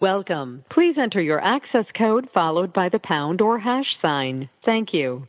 [0.00, 0.62] Welcome.
[0.70, 4.50] Please enter your access code followed by the pound or hash sign.
[4.64, 5.26] Thank you.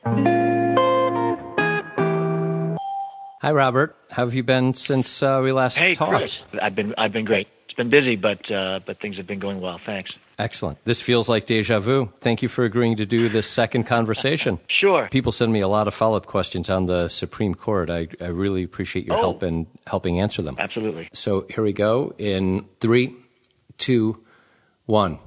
[3.42, 3.96] Hi, Robert.
[4.12, 6.18] How have you been since uh, we last hey, talked?
[6.18, 6.40] Chris.
[6.62, 7.48] I've been I've been great.
[7.66, 9.80] It's been busy, but uh, but things have been going well.
[9.86, 10.12] Thanks.
[10.38, 10.84] Excellent.
[10.84, 12.12] This feels like deja vu.
[12.20, 14.60] Thank you for agreeing to do this second conversation.
[14.82, 15.08] sure.
[15.12, 17.90] People send me a lot of follow up questions on the Supreme Court.
[17.90, 19.22] I, I really appreciate your Oh.
[19.22, 20.58] help in helping answer them.
[20.60, 21.08] Absolutely.
[21.14, 23.16] So here we go in three,
[23.78, 24.24] two,
[24.88, 25.20] one.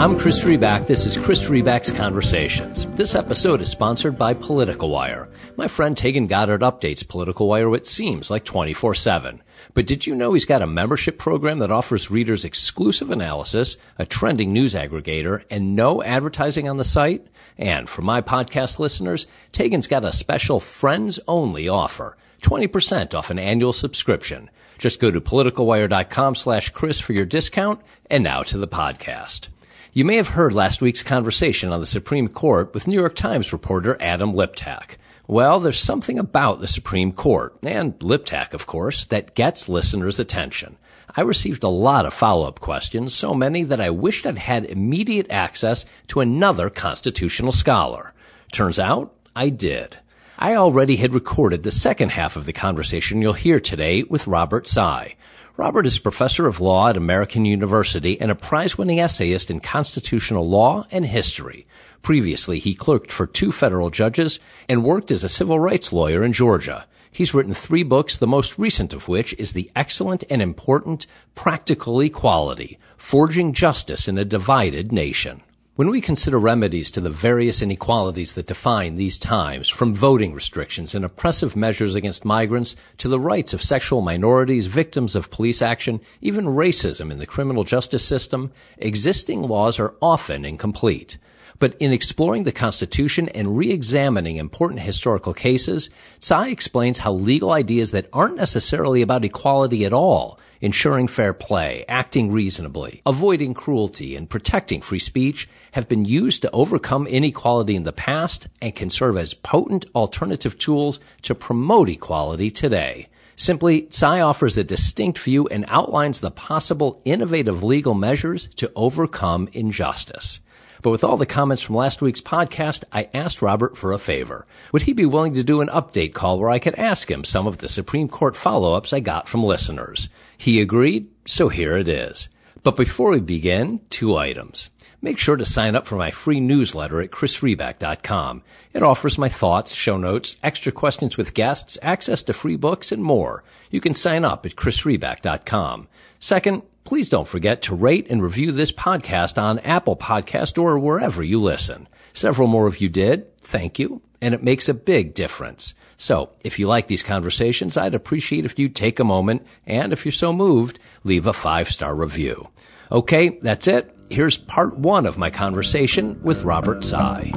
[0.00, 0.86] I'm Chris Riback.
[0.86, 2.86] This is Chris Riback's Conversations.
[2.86, 5.28] This episode is sponsored by Political Wire.
[5.56, 9.42] My friend Taegan Goddard updates Political Wire, what seems like 24 7.
[9.72, 14.06] But did you know he's got a membership program that offers readers exclusive analysis, a
[14.06, 17.26] trending news aggregator, and no advertising on the site?
[17.56, 23.38] And for my podcast listeners, Taegan's got a special friends only offer 20% off an
[23.38, 24.50] annual subscription.
[24.78, 27.80] Just go to politicalwire.com slash Chris for your discount.
[28.10, 29.48] And now to the podcast.
[29.92, 33.52] You may have heard last week's conversation on the Supreme Court with New York Times
[33.52, 34.96] reporter Adam Liptak.
[35.26, 40.76] Well, there's something about the Supreme Court, and Liptak, of course, that gets listeners' attention.
[41.16, 45.26] I received a lot of follow-up questions, so many that I wished I'd had immediate
[45.30, 48.12] access to another constitutional scholar.
[48.52, 49.98] Turns out, I did.
[50.42, 54.66] I already had recorded the second half of the conversation you'll hear today with Robert
[54.66, 55.14] Tsai.
[55.58, 60.86] Robert is professor of law at American University and a prize-winning essayist in constitutional law
[60.90, 61.66] and history.
[62.00, 66.32] Previously, he clerked for two federal judges and worked as a civil rights lawyer in
[66.32, 66.86] Georgia.
[67.12, 72.00] He's written three books, the most recent of which is the excellent and important Practical
[72.00, 75.42] Equality, Forging Justice in a Divided Nation.
[75.80, 80.94] When we consider remedies to the various inequalities that define these times, from voting restrictions
[80.94, 86.02] and oppressive measures against migrants to the rights of sexual minorities, victims of police action,
[86.20, 91.16] even racism in the criminal justice system, existing laws are often incomplete.
[91.58, 95.88] But in exploring the Constitution and re-examining important historical cases,
[96.18, 101.84] Tsai explains how legal ideas that aren't necessarily about equality at all ensuring fair play,
[101.88, 107.84] acting reasonably, avoiding cruelty, and protecting free speech have been used to overcome inequality in
[107.84, 113.08] the past and can serve as potent alternative tools to promote equality today.
[113.36, 119.48] Simply, Tsai offers a distinct view and outlines the possible innovative legal measures to overcome
[119.54, 120.40] injustice.
[120.82, 124.46] But with all the comments from last week's podcast, I asked Robert for a favor.
[124.72, 127.46] Would he be willing to do an update call where I could ask him some
[127.46, 130.08] of the Supreme Court follow-ups I got from listeners?
[130.40, 132.30] He agreed, so here it is.
[132.62, 134.70] But before we begin, two items.
[135.02, 138.42] Make sure to sign up for my free newsletter at chrisriback.com.
[138.72, 143.04] It offers my thoughts, show notes, extra questions with guests, access to free books, and
[143.04, 143.44] more.
[143.70, 145.88] You can sign up at chrisriback.com.
[146.20, 151.22] Second, please don't forget to rate and review this podcast on Apple Podcast or wherever
[151.22, 151.86] you listen.
[152.14, 153.26] Several more of you did.
[153.42, 154.00] Thank you.
[154.22, 155.74] And it makes a big difference.
[156.00, 160.06] So if you like these conversations, I'd appreciate if you'd take a moment and if
[160.06, 162.48] you're so moved, leave a five star review.
[162.90, 163.94] Okay, that's it.
[164.08, 167.30] Here's part one of my conversation with Robert Tsai.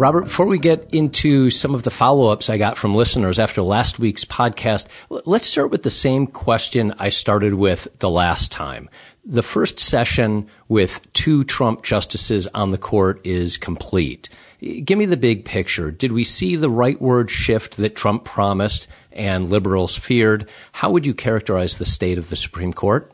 [0.00, 3.98] Robert, before we get into some of the follow-ups I got from listeners after last
[3.98, 8.88] week's podcast, let's start with the same question I started with the last time.
[9.26, 14.30] The first session with two Trump justices on the court is complete.
[14.62, 15.90] Give me the big picture.
[15.90, 20.48] Did we see the rightward shift that Trump promised and liberals feared?
[20.72, 23.12] How would you characterize the state of the Supreme Court?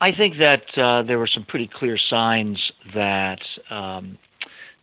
[0.00, 4.18] I think that uh, there were some pretty clear signs that um,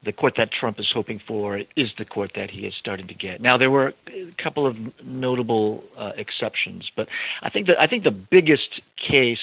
[0.06, 3.14] the court that Trump is hoping for is the court that he is starting to
[3.14, 3.41] get.
[3.41, 7.08] Now there were a couple of notable uh, exceptions, but
[7.41, 9.38] I think that I think the biggest case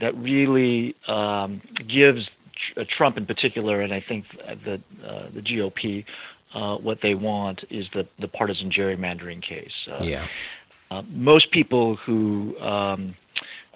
[0.00, 2.28] that really um, gives
[2.74, 4.24] tr- uh, Trump in particular, and I think
[4.64, 6.04] the uh, the GOP
[6.54, 9.72] uh, what they want is the the partisan gerrymandering case.
[9.90, 10.26] Uh, Yeah.
[10.90, 13.16] uh, most people who um,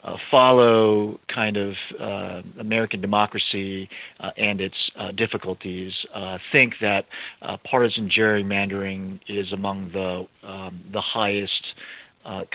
[0.02, 3.88] uh, follow kind of uh, American democracy
[4.20, 7.06] uh, and its uh, difficulties uh, think that
[7.42, 11.74] uh, partisan gerrymandering is among the um, the highest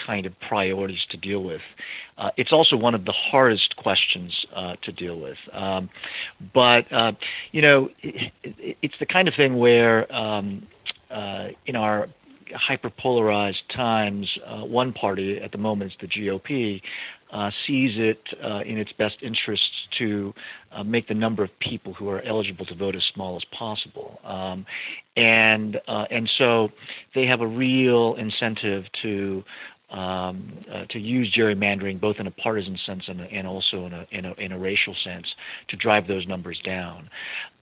[0.07, 1.61] kind of priorities to deal with.
[2.37, 4.45] It's also one of the hardest questions
[4.81, 5.37] to deal with.
[5.51, 5.89] Um,
[6.53, 6.85] but
[7.51, 10.67] you know, it, it, it's the kind of thing where um,
[11.65, 12.07] in our
[12.51, 16.81] hyperpolarized times, uh, one party at the moment is the GOP.
[17.31, 20.33] Uh, sees it uh, in its best interests to
[20.71, 24.21] uh, make the number of people who are eligible to vote as small as possible.
[24.23, 24.65] Um,
[25.17, 26.69] and uh, and so
[27.13, 29.43] they have a real incentive to
[29.91, 34.07] um, uh, to use gerrymandering both in a partisan sense and, and also in a,
[34.11, 35.27] in a, in a racial sense
[35.69, 37.09] to drive those numbers down.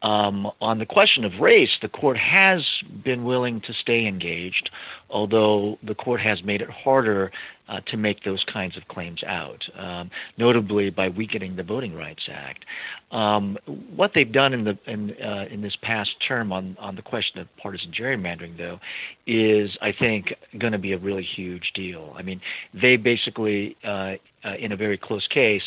[0.01, 2.61] Um, on the question of race, the court has
[3.03, 4.69] been willing to stay engaged,
[5.13, 7.31] although the court has made it harder
[7.69, 12.23] uh, to make those kinds of claims out, um, notably by weakening the Voting Rights
[12.29, 12.65] Act.
[13.11, 13.57] Um,
[13.95, 17.39] what they've done in the in, uh, in this past term on on the question
[17.39, 18.79] of partisan gerrymandering, though,
[19.27, 22.13] is I think going to be a really huge deal.
[22.17, 22.41] I mean,
[22.73, 25.61] they basically, uh, uh in a very close case,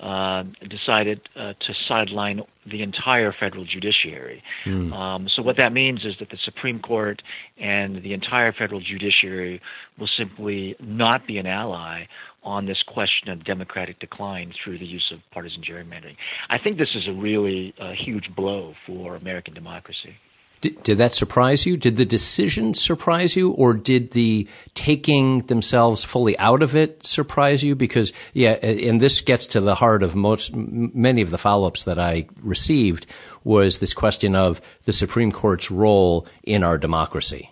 [0.00, 2.40] uh, decided uh, to sideline
[2.70, 4.42] the entire federal judiciary.
[4.64, 4.92] Mm.
[4.92, 7.20] Um, so what that means is that the Supreme Court
[7.58, 9.60] and the entire federal judiciary
[9.98, 12.04] will simply not be an ally
[12.44, 16.16] on this question of democratic decline through the use of partisan gerrymandering.
[16.48, 20.14] I think this is a really uh, huge blow for American democracy.
[20.60, 21.76] Did, did, that surprise you?
[21.76, 27.62] Did the decision surprise you, or did the taking themselves fully out of it surprise
[27.62, 27.74] you?
[27.74, 31.98] Because yeah, and this gets to the heart of most many of the follow-ups that
[31.98, 33.06] I received
[33.44, 37.50] was this question of the Supreme Court's role in our democracy.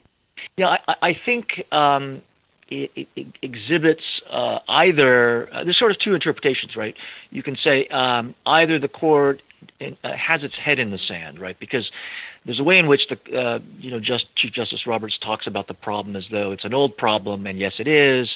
[0.57, 2.23] Yeah, I, I think um,
[2.69, 6.95] it, it, exhibits uh, either uh, there's sort of two interpretations, right?
[7.31, 9.43] You can say um, either the court
[9.81, 11.59] uh, has its head in the sand, right?
[11.59, 11.91] Because
[12.45, 15.69] there's a way in which the uh, you know just Chief Justice Roberts talks about
[15.69, 18.29] the problem as though it's an old problem, and yes, it is,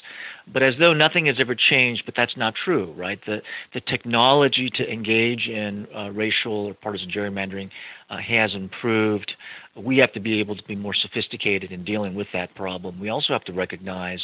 [0.52, 2.02] but as though nothing has ever changed.
[2.04, 3.20] But that's not true, right?
[3.24, 3.42] The
[3.72, 7.70] the technology to engage in uh, racial or partisan gerrymandering
[8.10, 9.32] uh, has improved.
[9.76, 13.00] We have to be able to be more sophisticated in dealing with that problem.
[13.00, 14.20] We also have to recognize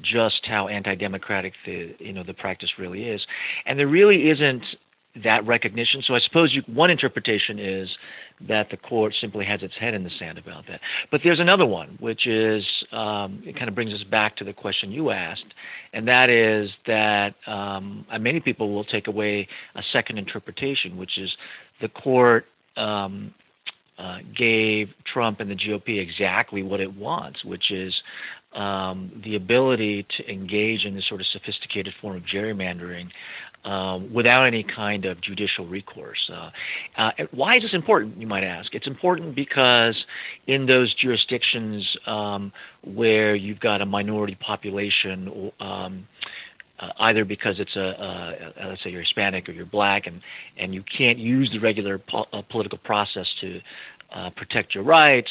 [0.00, 3.20] just how anti-democratic the you know the practice really is,
[3.66, 4.62] and there really isn't
[5.22, 6.02] that recognition.
[6.04, 7.88] So I suppose you, one interpretation is
[8.48, 10.80] that the court simply has its head in the sand about that.
[11.10, 14.52] But there's another one, which is um, it kind of brings us back to the
[14.52, 15.54] question you asked,
[15.92, 19.46] and that is that um, many people will take away
[19.76, 21.30] a second interpretation, which is
[21.80, 23.34] the court um,
[23.98, 27.94] uh, gave Trump and the GOP exactly what it wants, which is
[28.54, 33.08] um, the ability to engage in this sort of sophisticated form of gerrymandering
[33.64, 36.30] um, without any kind of judicial recourse.
[36.32, 36.50] Uh,
[36.96, 38.74] uh, why is this important, you might ask?
[38.74, 40.04] It's important because
[40.46, 46.06] in those jurisdictions um, where you've got a minority population, um,
[46.84, 50.20] uh, either because it's a, a, let's say you're Hispanic or you're black, and
[50.56, 53.60] and you can't use the regular po- uh, political process to
[54.14, 55.30] uh, protect your rights,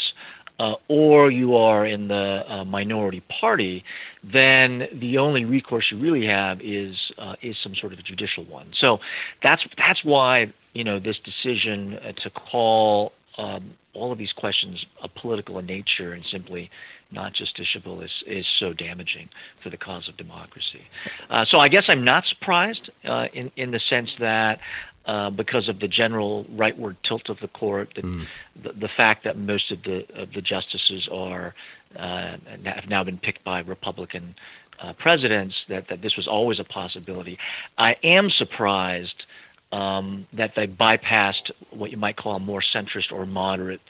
[0.59, 3.83] uh, or you are in the uh, minority party,
[4.23, 8.45] then the only recourse you really have is uh, is some sort of a judicial
[8.45, 8.71] one.
[8.79, 8.99] So
[9.41, 15.07] that's that's why you know this decision to call um, all of these questions a
[15.07, 16.69] political in nature and simply
[17.13, 19.29] not justiciable is is so damaging
[19.61, 20.81] for the cause of democracy.
[21.29, 24.59] Uh, so I guess I'm not surprised uh, in in the sense that
[25.05, 28.25] uh, because of the general rightward tilt of the court, the, mm.
[28.63, 31.53] the, the, fact that most of the of the justices are
[31.97, 34.33] uh, have now been picked by Republican
[34.81, 37.37] uh, presidents, that that this was always a possibility.
[37.77, 39.23] I am surprised
[39.73, 43.81] um, that they bypassed what you might call a more centrist or moderate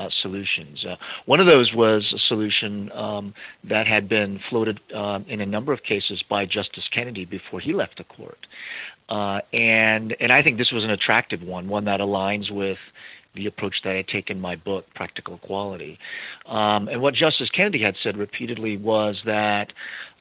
[0.00, 0.84] uh, solutions.
[0.88, 3.34] Uh, one of those was a solution um,
[3.68, 7.72] that had been floated uh, in a number of cases by Justice Kennedy before he
[7.72, 8.46] left the court.
[9.08, 12.78] Uh, and and I think this was an attractive one, one that aligns with
[13.34, 15.98] the approach that I take in my book, Practical Equality.
[16.46, 19.72] Um, and what Justice Kennedy had said repeatedly was that,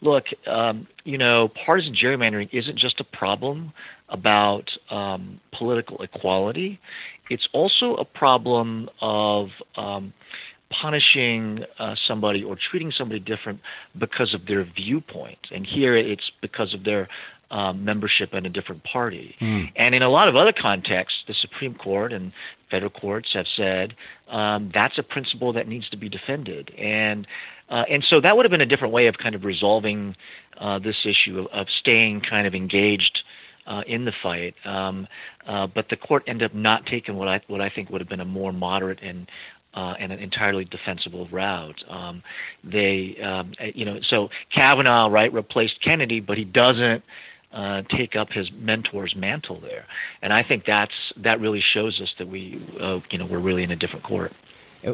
[0.01, 3.73] look, um, you know, partisan gerrymandering isn't just a problem
[4.09, 6.79] about um, political equality;
[7.29, 10.13] it's also a problem of um,
[10.69, 13.59] punishing uh, somebody or treating somebody different
[13.97, 15.39] because of their viewpoint.
[15.51, 17.07] And here it's because of their
[17.51, 19.35] um, membership in a different party.
[19.41, 19.71] Mm.
[19.75, 22.31] And in a lot of other contexts, the Supreme Court and
[22.69, 23.95] federal courts have said
[24.29, 26.71] um, that's a principle that needs to be defended.
[26.77, 27.25] And
[27.69, 30.15] uh, and so that would have been a different way of kind of resolving
[30.57, 33.19] uh, this issue of, of, staying kind of engaged
[33.67, 34.55] uh, in the fight.
[34.65, 35.07] Um,
[35.47, 38.09] uh, but the court ended up not taking what I what I think would have
[38.09, 39.27] been a more moderate and
[39.73, 41.83] uh, and an entirely defensible route.
[41.89, 42.23] Um,
[42.63, 47.03] they, um, you know, so Kavanaugh, right, replaced Kennedy, but he doesn't
[47.53, 49.85] uh, take up his mentor's mantle there.
[50.21, 53.63] And I think that's that really shows us that we, uh, you know, we're really
[53.63, 54.33] in a different court.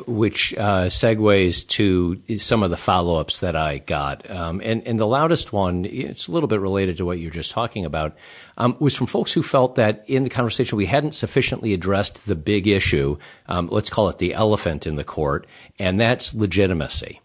[0.08, 4.30] Which uh, segues to some of the follow ups that I got.
[4.30, 7.51] Um, and, and the loudest one, it's a little bit related to what you're just
[7.51, 8.15] talking about,
[8.58, 12.36] um, was from folks who felt that in the conversation we hadn't sufficiently addressed the
[12.36, 15.46] big issue, um, let's call it the elephant in the court,
[15.77, 17.22] and that's legitimacy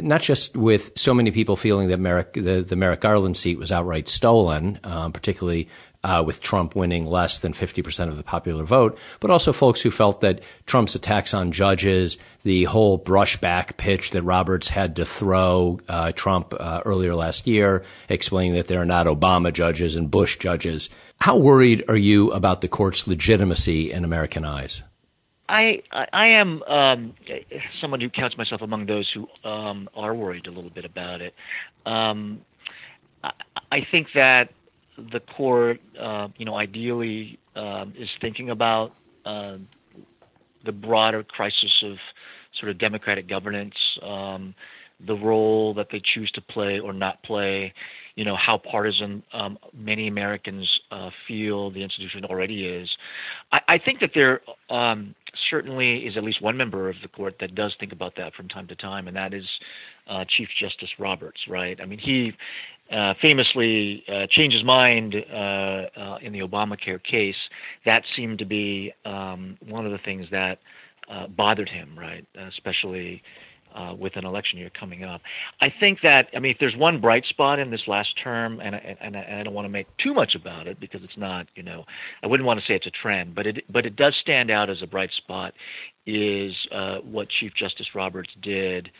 [0.00, 3.70] not just with so many people feeling that Merrick, the, the Merrick Garland seat was
[3.70, 5.68] outright stolen, um, particularly
[6.04, 9.90] uh, with Trump winning less than 50% of the popular vote, but also folks who
[9.90, 15.80] felt that Trump's attacks on judges, the whole brushback pitch that Roberts had to throw
[15.88, 20.38] uh, Trump uh, earlier last year, explaining that there are not Obama judges and Bush
[20.38, 20.90] judges.
[21.20, 24.82] How worried are you about the court's legitimacy in American eyes?
[25.48, 27.14] I I am um,
[27.80, 31.34] someone who counts myself among those who um, are worried a little bit about it.
[31.84, 32.40] Um,
[33.22, 33.32] I,
[33.70, 34.48] I think that
[35.12, 38.92] the court, uh, you know, ideally um, is thinking about
[39.24, 39.56] uh,
[40.64, 41.96] the broader crisis of
[42.60, 44.54] sort of democratic governance, um,
[45.06, 47.72] the role that they choose to play or not play,
[48.14, 52.88] you know, how partisan um, many Americans uh, feel the institution already is.
[53.50, 55.14] I, I think that there um,
[55.50, 58.48] certainly is at least one member of the court that does think about that from
[58.48, 59.44] time to time, and that is
[60.08, 61.80] uh, Chief Justice Roberts, right?
[61.80, 62.32] I mean, he
[62.92, 67.36] uh, famously uh, changed his mind uh, uh, in the Obamacare case.
[67.86, 70.58] That seemed to be um, one of the things that
[71.10, 72.26] uh, bothered him, right?
[72.48, 73.22] especially
[73.74, 75.22] uh, with an election year coming up.
[75.62, 78.74] I think that I mean, if there's one bright spot in this last term, and
[78.74, 81.62] and, and I don't want to make too much about it because it's not, you
[81.62, 81.86] know,
[82.22, 84.68] I wouldn't want to say it's a trend, but it but it does stand out
[84.68, 85.54] as a bright spot,
[86.06, 86.54] is
[87.02, 88.90] what Chief Justice Roberts did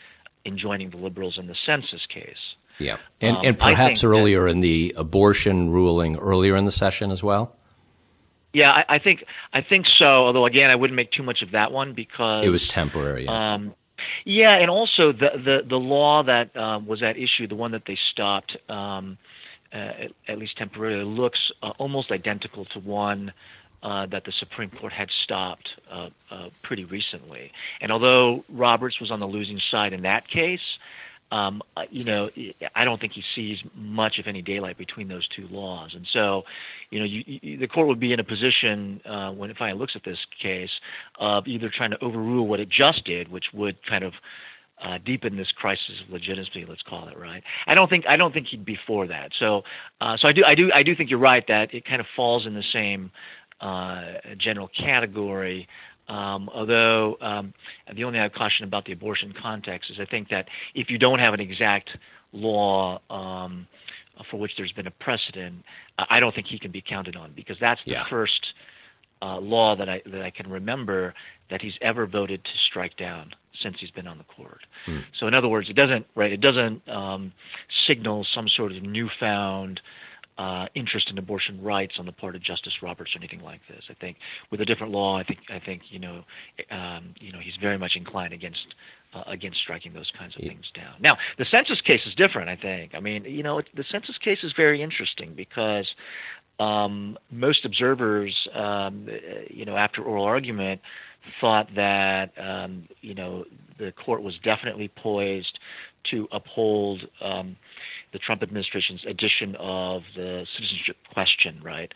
[0.45, 2.55] in joining the liberals in the census case.
[2.79, 7.11] Yeah, and um, and perhaps earlier that, in the abortion ruling earlier in the session
[7.11, 7.55] as well.
[8.53, 10.05] Yeah, I, I, think I think so.
[10.05, 13.25] Although again, I wouldn't make too much of that one because it was temporary.
[13.25, 13.53] Yeah.
[13.53, 13.75] Um,
[14.25, 17.85] yeah, and also the the the law that um, was at issue, the one that
[17.85, 19.17] they stopped, um,
[19.73, 23.33] uh, at, at, least temporarily, looks uh, almost identical to one
[23.83, 27.51] uh, that the Supreme Court had stopped uh, uh, pretty recently.
[27.81, 30.77] And although Roberts was on the losing side in that case,
[31.31, 32.29] um, uh, you know,
[32.75, 35.91] I don't think he sees much, if any, daylight between those two laws.
[35.95, 36.43] And so,
[36.91, 39.79] you know, you, you, the court would be in a position uh, when it finally
[39.79, 40.69] looks at this case
[41.19, 44.13] of either trying to overrule what it just did, which would kind of
[44.83, 47.43] uh, deepen this crisis of legitimacy, let's call it right.
[47.67, 49.31] I don't think I don't think he'd be for that.
[49.39, 49.63] So,
[50.01, 52.07] uh, so I do I do I do think you're right that it kind of
[52.15, 53.11] falls in the same
[53.61, 55.67] uh, general category.
[56.09, 57.53] Um, although um,
[57.95, 61.33] the only caution about the abortion context is I think that if you don't have
[61.33, 61.91] an exact
[62.33, 63.67] law um,
[64.29, 65.63] for which there's been a precedent,
[65.97, 68.03] I don't think he can be counted on because that's the yeah.
[68.09, 68.53] first
[69.21, 71.13] uh, law that I that I can remember
[71.49, 74.65] that he's ever voted to strike down since he's been on the court.
[74.85, 74.99] Hmm.
[75.19, 76.31] So in other words, it doesn't right.
[76.31, 77.31] It doesn't um,
[77.87, 79.79] signal some sort of newfound
[80.37, 83.83] uh, interest in abortion rights on the part of Justice Roberts or anything like this.
[83.89, 84.17] I think
[84.51, 86.23] with a different law, I think I think you know
[86.71, 88.73] um, you know he's very much inclined against
[89.13, 90.49] uh, against striking those kinds of yeah.
[90.49, 90.95] things down.
[90.99, 92.49] Now the census case is different.
[92.49, 92.95] I think.
[92.95, 95.87] I mean you know it, the census case is very interesting because
[96.59, 99.07] um, most observers um,
[99.49, 100.81] you know after oral argument
[101.39, 103.45] thought that um, you know
[103.77, 105.59] the court was definitely poised
[106.11, 107.55] to uphold um,
[108.13, 111.91] the Trump administration's addition of the citizenship question, right?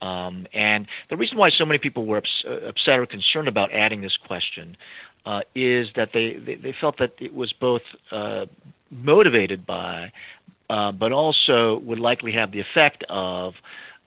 [0.00, 3.72] Um, and the reason why so many people were ups- uh, upset or concerned about
[3.72, 4.76] adding this question
[5.26, 7.82] uh, is that they, they, they, felt that it was both
[8.12, 8.46] uh,
[8.90, 10.12] motivated by,
[10.70, 13.54] uh, but also would likely have the effect of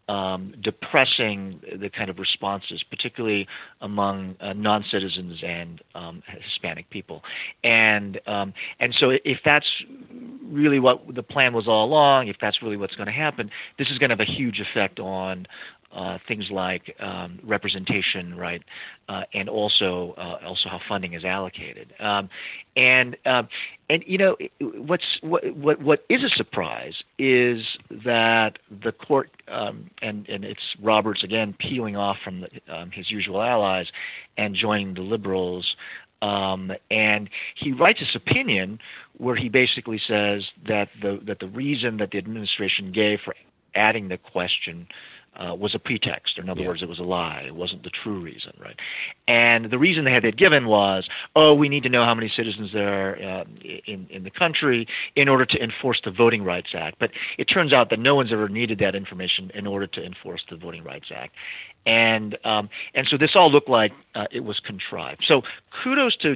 [0.08, 3.48] um, depressing the kind of responses, particularly
[3.82, 7.24] among uh, non-citizens and um, Hispanic people.
[7.64, 9.66] And um, and so, if that's
[10.44, 13.90] really what the plan was all along, if that's really what's going to happen, this
[13.90, 15.48] is going to have a huge effect on
[15.94, 18.64] uh, things like um, representation, right,
[19.10, 21.94] uh, and also uh, also how funding is allocated.
[22.00, 22.30] Um,
[22.76, 23.50] and um,
[23.90, 27.64] and you know what's what, what what is a surprise is
[28.06, 33.12] that the court um, and and it's Roberts again peeling off from the, um, his
[33.12, 33.88] usual allies
[34.38, 35.76] and joining the liberals.
[36.24, 38.80] And he writes this opinion
[39.18, 43.36] where he basically says that the that the reason that the administration gave for
[43.76, 44.88] adding the question
[45.42, 46.38] uh, was a pretext.
[46.38, 46.68] or In other yeah.
[46.68, 47.44] words, it was a lie.
[47.46, 48.76] It wasn't the true reason, right?
[49.28, 52.32] And the reason they had it given was, oh, we need to know how many
[52.36, 53.44] citizens there are uh,
[53.88, 56.98] in in the country in order to enforce the Voting Rights Act.
[57.00, 60.42] But it turns out that no one's ever needed that information in order to enforce
[60.50, 61.34] the Voting Rights Act.
[61.86, 65.24] And um, and so this all looked like uh, it was contrived.
[65.28, 65.42] So
[65.84, 66.36] kudos to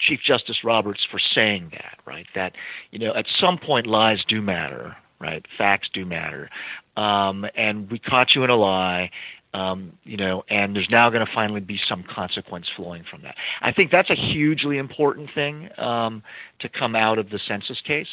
[0.00, 2.26] Chief Justice Roberts for saying that, right?
[2.34, 2.52] That
[2.90, 5.44] you know, at some point, lies do matter, right?
[5.56, 6.50] Facts do matter,
[6.96, 9.10] um, and we caught you in a lie.
[9.52, 13.36] Um, you know, and there's now going to finally be some consequence flowing from that.
[13.62, 16.24] I think that's a hugely important thing um,
[16.58, 18.08] to come out of the census case.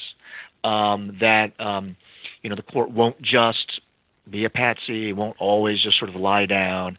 [0.63, 1.95] Um, that um,
[2.43, 3.81] you know the court won't just
[4.29, 6.97] be a patsy, it won't always just sort of lie down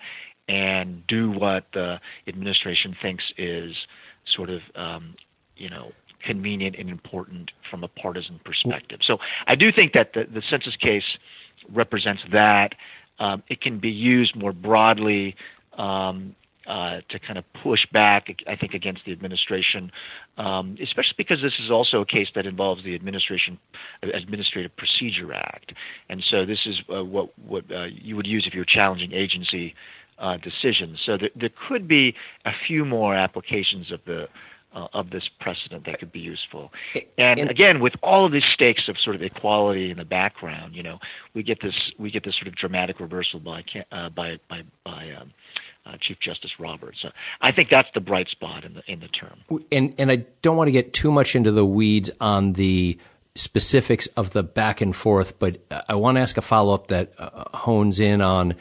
[0.48, 3.74] and do what the administration thinks is
[4.34, 5.14] sort of um,
[5.56, 5.92] you know
[6.24, 9.00] convenient and important from a partisan perspective.
[9.06, 11.18] So I do think that the, the census case
[11.72, 12.74] represents that.
[13.18, 15.36] Um, it can be used more broadly
[15.78, 16.34] um,
[16.66, 19.90] uh, to kind of push back, I think, against the administration,
[20.38, 23.58] um, especially because this is also a case that involves the administration
[24.02, 25.72] Administrative Procedure Act,
[26.08, 29.74] and so this is uh, what what uh, you would use if you're challenging agency
[30.18, 31.00] uh, decisions.
[31.04, 32.14] So there, there could be
[32.44, 34.28] a few more applications of the
[34.74, 36.72] uh, of this precedent that could be useful.
[37.18, 40.74] And, and, again, with all of these stakes of sort of equality in the background,
[40.74, 40.98] you know,
[41.34, 45.10] we get this we get this sort of dramatic reversal by uh, by by by.
[45.10, 45.32] Um,
[45.84, 46.98] uh, Chief Justice Roberts.
[47.02, 47.08] So
[47.40, 49.40] I think that's the bright spot in the in the term.
[49.72, 52.98] And and I don't want to get too much into the weeds on the
[53.34, 57.12] specifics of the back and forth, but I want to ask a follow up that
[57.18, 58.54] uh, hones in on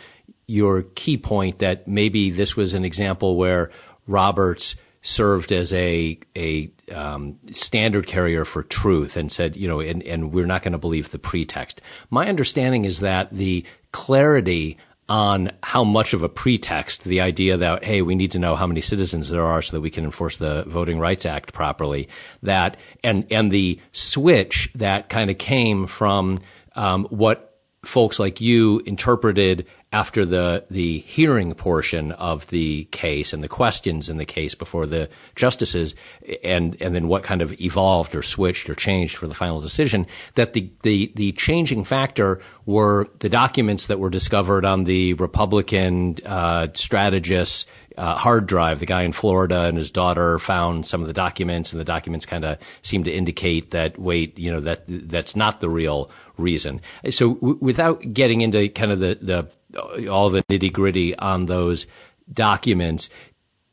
[0.48, 3.72] your key point that maybe this was an example where
[4.08, 10.04] Roberts served as a a um, standard carrier for truth and said, you know, and,
[10.04, 11.82] and we're not going to believe the pretext.
[12.10, 14.78] My understanding is that the clarity
[15.10, 18.66] on how much of a pretext the idea that hey we need to know how
[18.66, 22.08] many citizens there are so that we can enforce the voting rights act properly
[22.44, 26.40] that and and the switch that kind of came from
[26.76, 27.51] um, what
[27.84, 34.08] folks like you interpreted after the the hearing portion of the case and the questions
[34.08, 35.96] in the case before the justices
[36.44, 40.06] and and then what kind of evolved or switched or changed for the final decision
[40.36, 46.16] that the the the changing factor were the documents that were discovered on the Republican
[46.26, 47.66] uh, strategists
[47.98, 48.80] uh, hard drive.
[48.80, 52.26] The guy in Florida and his daughter found some of the documents, and the documents
[52.26, 56.82] kind of seem to indicate that wait, you know that that's not the real reason.
[57.10, 61.88] So w- without getting into kind of the the all the nitty gritty on those
[62.32, 63.10] documents.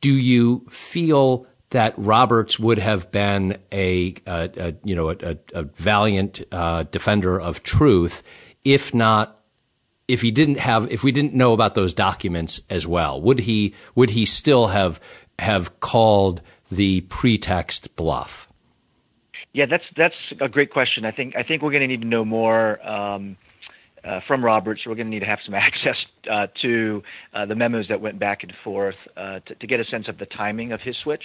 [0.00, 5.62] Do you feel that Roberts would have been a, a, a you know a, a
[5.64, 8.22] valiant uh, defender of truth
[8.64, 9.37] if not
[10.08, 13.74] if he didn't have if we didn't know about those documents as well would he
[13.94, 15.00] would he still have
[15.38, 16.40] have called
[16.70, 18.48] the pretext bluff
[19.52, 22.08] yeah that's that's a great question i think i think we're going to need to
[22.08, 23.36] know more um,
[24.04, 24.82] uh, from Roberts.
[24.86, 25.96] We're going to need to have some access
[26.30, 27.02] uh, to
[27.34, 30.18] uh, the memos that went back and forth uh, to, to, get a sense of
[30.18, 31.24] the timing of his switch,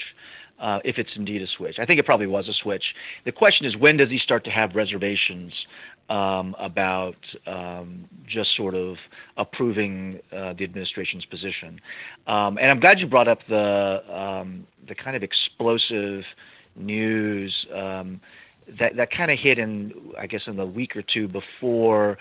[0.59, 1.77] uh, if it's indeed a switch.
[1.79, 2.95] I think it probably was a switch.
[3.25, 5.53] The question is, when does he start to have reservations
[6.09, 8.97] um, about um, just sort of
[9.37, 11.79] approving uh, the administration's position?
[12.27, 16.23] Um, and I'm glad you brought up the um, the kind of explosive
[16.75, 17.65] news.
[17.73, 18.21] Um,
[18.79, 22.17] that that kind of hit in, I guess, in the week or two before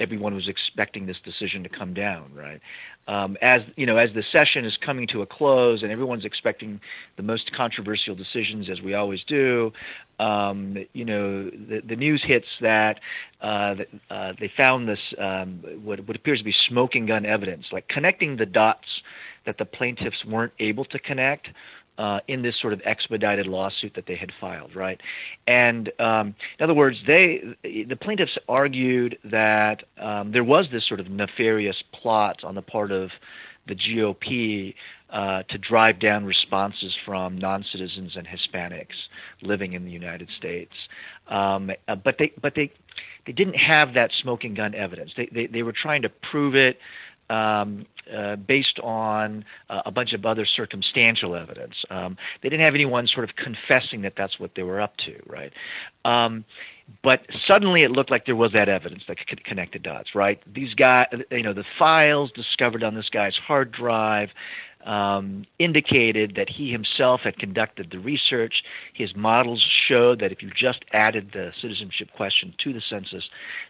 [0.00, 2.60] everyone was expecting this decision to come down, right?
[3.06, 6.80] Um, as you know, as the session is coming to a close and everyone's expecting
[7.16, 9.72] the most controversial decisions, as we always do,
[10.18, 13.00] um, you know, the, the, news hits that,
[13.42, 13.74] uh,
[14.10, 18.36] uh, they found this um, what, what appears to be smoking gun evidence, like connecting
[18.36, 18.86] the dots
[19.46, 21.48] that the plaintiffs weren't able to connect
[21.98, 25.00] uh, in this sort of expedited lawsuit that they had filed, right?
[25.46, 31.00] And um, in other words, they the plaintiffs argued that um, there was this sort
[31.00, 33.10] of nefarious plot on the part of
[33.68, 34.74] the GOP
[35.12, 38.86] uh, to drive down responses from non-citizens and Hispanics
[39.42, 40.72] living in the United States.
[41.28, 42.72] Um, uh, but they but they
[43.26, 45.12] they didn't have that smoking gun evidence.
[45.16, 46.78] They they, they were trying to prove it
[47.30, 51.74] um, uh, based on uh, a bunch of other circumstantial evidence.
[51.90, 55.14] Um, they didn't have anyone sort of confessing that that's what they were up to,
[55.26, 55.52] right?
[56.04, 56.44] Um,
[57.04, 60.40] but suddenly it looked like there was that evidence that could connect the dots, right?
[60.52, 64.30] These guys, you know, the files discovered on this guy's hard drive,
[64.86, 68.54] um, indicated that he himself had conducted the research.
[68.94, 73.24] His models showed that if you just added the citizenship question to the census,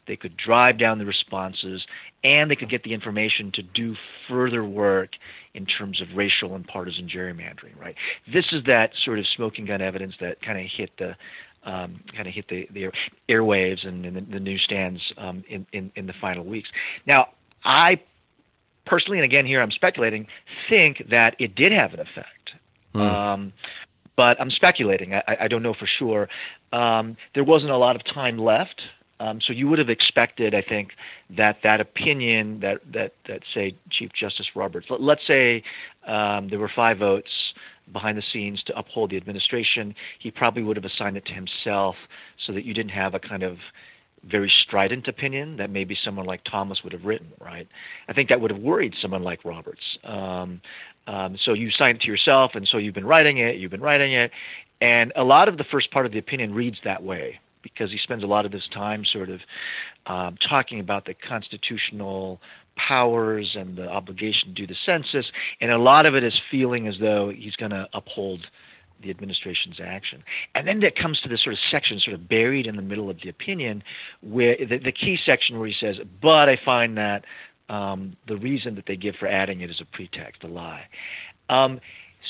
[0.07, 1.83] they could drive down the responses
[2.23, 3.95] and they could get the information to do
[4.29, 5.11] further work
[5.55, 7.77] in terms of racial and partisan gerrymandering.
[7.79, 7.97] Right.
[8.33, 11.17] This is that sort of smoking gun evidence that kind of hit the
[11.63, 12.91] um, kind of hit the, the
[13.29, 16.71] airwaves and, and the, the newsstands um, in, in, in the final weeks.
[17.07, 17.29] Now,
[17.65, 18.01] I
[18.87, 20.27] personally, and again here I'm speculating,
[20.69, 22.51] think that it did have an effect.
[22.95, 23.01] Mm.
[23.01, 23.53] Um,
[24.17, 25.15] but I'm speculating.
[25.15, 26.29] I, I don't know for sure.
[26.73, 28.81] Um, there wasn't a lot of time left.
[29.19, 30.91] Um, so you would have expected, I think,
[31.37, 35.63] that that opinion that that that say Chief Justice Roberts, let, us say
[36.07, 37.29] um, there were five votes
[37.93, 41.97] behind the scenes to uphold the administration, he probably would have assigned it to himself
[42.47, 43.59] so that you didn't have a kind of
[44.29, 47.67] very strident opinion that maybe someone like Thomas would have written, right?
[48.09, 49.83] I think that would have worried someone like Roberts.
[50.05, 50.61] Um,
[51.07, 53.81] um, so you signed it to yourself, and so you've been writing it, you've been
[53.81, 54.31] writing it,
[54.81, 57.99] and a lot of the first part of the opinion reads that way because he
[57.99, 59.41] spends a lot of his time sort of
[60.07, 62.41] um, talking about the constitutional
[62.77, 65.27] powers and the obligation to do the census,
[65.61, 68.47] and a lot of it is feeling as though he's going to uphold
[69.03, 70.23] the administration's action.
[70.55, 73.11] And then it comes to this sort of section, sort of buried in the middle
[73.11, 73.83] of the opinion,
[74.23, 77.25] where the, the key section where he says, "But I find that
[77.69, 80.85] um, the reason that they give for adding it is a pretext, a lie."
[81.49, 81.81] Um,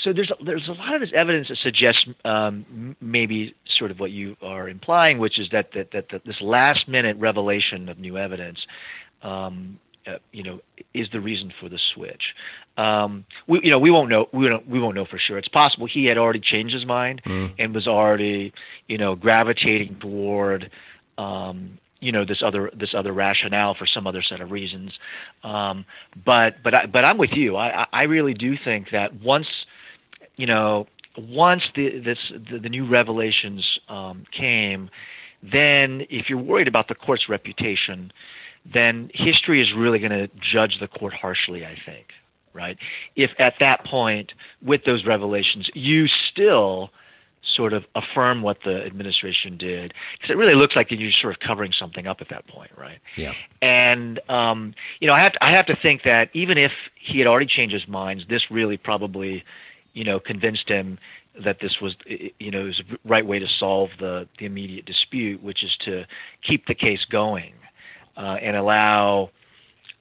[0.05, 3.99] so there's a, there's a lot of this evidence that suggests um, maybe sort of
[3.99, 7.99] what you are implying, which is that that, that, that this last minute revelation of
[7.99, 8.59] new evidence,
[9.23, 10.61] um, uh, you know,
[10.95, 12.35] is the reason for the switch.
[12.77, 15.39] Um, we you know we won't know we don't we won't know for sure.
[15.39, 17.53] It's possible he had already changed his mind mm.
[17.59, 18.53] and was already
[18.89, 20.71] you know gravitating toward.
[21.19, 24.93] Um, you know this other this other rationale for some other set of reasons,
[25.45, 25.85] um,
[26.25, 27.57] but but I, but I'm with you.
[27.57, 29.47] I I really do think that once
[30.41, 30.87] you know,
[31.19, 32.19] once the this
[32.51, 34.89] the, the new revelations um, came,
[35.43, 38.11] then if you're worried about the court's reputation,
[38.65, 41.65] then history is really going to judge the court harshly.
[41.65, 42.09] I think,
[42.53, 42.79] right?
[43.17, 46.91] If at that point, with those revelations, you still
[47.57, 51.41] sort of affirm what the administration did because it really looks like you're sort of
[51.41, 52.99] covering something up at that point, right?
[53.17, 53.33] Yeah.
[53.63, 57.19] And um, you know, I have to, I have to think that even if he
[57.19, 59.45] had already changed his mind, this really probably
[59.93, 60.99] you know, convinced him
[61.45, 61.95] that this was,
[62.39, 66.05] you know, was the right way to solve the, the immediate dispute, which is to
[66.47, 67.55] keep the case going
[68.21, 69.31] uh, and allow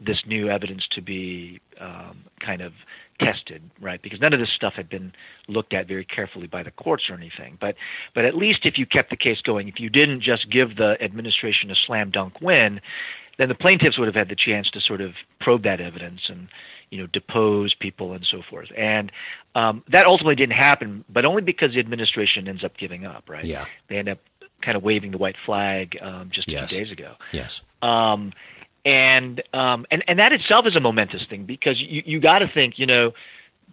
[0.05, 2.73] this new evidence to be um, kind of
[3.19, 4.01] tested, right?
[4.01, 5.11] Because none of this stuff had been
[5.47, 7.57] looked at very carefully by the courts or anything.
[7.59, 7.75] But
[8.15, 10.95] but at least if you kept the case going, if you didn't just give the
[11.01, 12.79] administration a slam dunk win,
[13.37, 16.47] then the plaintiffs would have had the chance to sort of probe that evidence and
[16.89, 18.69] you know, depose people and so forth.
[18.77, 19.11] And
[19.55, 23.45] um, that ultimately didn't happen, but only because the administration ends up giving up, right?
[23.45, 23.65] Yeah.
[23.89, 24.19] They end up
[24.61, 26.65] kind of waving the white flag um, just yes.
[26.71, 27.15] a few days ago.
[27.31, 27.61] Yes.
[27.81, 28.33] Um,
[28.85, 32.47] and um, and and that itself is a momentous thing because you you got to
[32.47, 33.11] think, you know,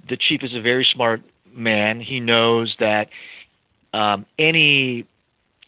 [0.09, 1.23] the chief is a very smart
[1.53, 2.01] man.
[2.01, 3.09] He knows that
[3.93, 5.07] um, any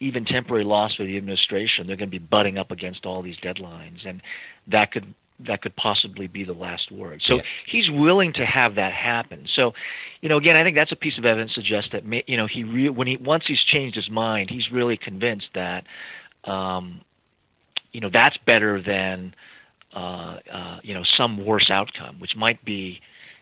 [0.00, 3.38] even temporary loss for the administration, they're going to be butting up against all these
[3.38, 4.22] deadlines, and
[4.68, 5.14] that could
[5.46, 7.20] that could possibly be the last word.
[7.24, 7.42] So yeah.
[7.70, 9.46] he's willing to have that happen.
[9.54, 9.72] So,
[10.20, 12.64] you know, again, I think that's a piece of evidence suggests that you know he
[12.64, 15.84] re- when he once he's changed his mind, he's really convinced that
[16.44, 17.00] um,
[17.92, 19.34] you know that's better than
[19.94, 23.00] uh, uh, you know some worse outcome, which might be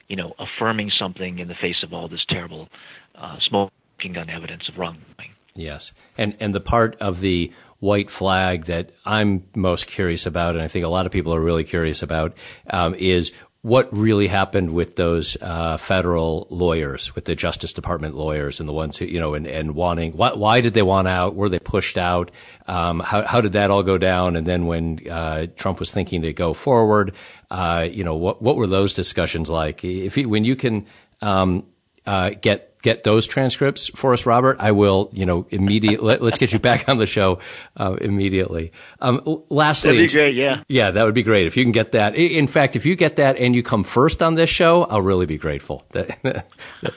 [0.08, 2.68] you know affirming something in the face of all this terrible
[3.14, 5.35] uh, smoking gun evidence of wrongdoing.
[5.56, 10.64] Yes, and and the part of the white flag that I'm most curious about, and
[10.64, 12.36] I think a lot of people are really curious about,
[12.70, 18.60] um, is what really happened with those uh, federal lawyers, with the Justice Department lawyers,
[18.60, 21.34] and the ones who you know, and, and wanting why, why did they want out?
[21.34, 22.30] Were they pushed out?
[22.68, 24.36] Um, how how did that all go down?
[24.36, 27.14] And then when uh, Trump was thinking to go forward,
[27.50, 29.84] uh, you know, what what were those discussions like?
[29.84, 30.86] If he, when you can
[31.20, 31.66] um,
[32.06, 36.38] uh, get get those transcripts for us, Robert, I will, you know, immediately, let, us
[36.38, 37.40] get you back on the show,
[37.76, 38.70] uh, immediately.
[39.00, 40.06] Um, lastly.
[40.06, 40.62] Great, yeah.
[40.68, 42.14] Yeah, that would be great if you can get that.
[42.14, 45.26] In fact, if you get that and you come first on this show, I'll really
[45.26, 45.84] be grateful.
[45.96, 46.46] That,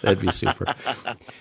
[0.04, 0.66] that'd be super.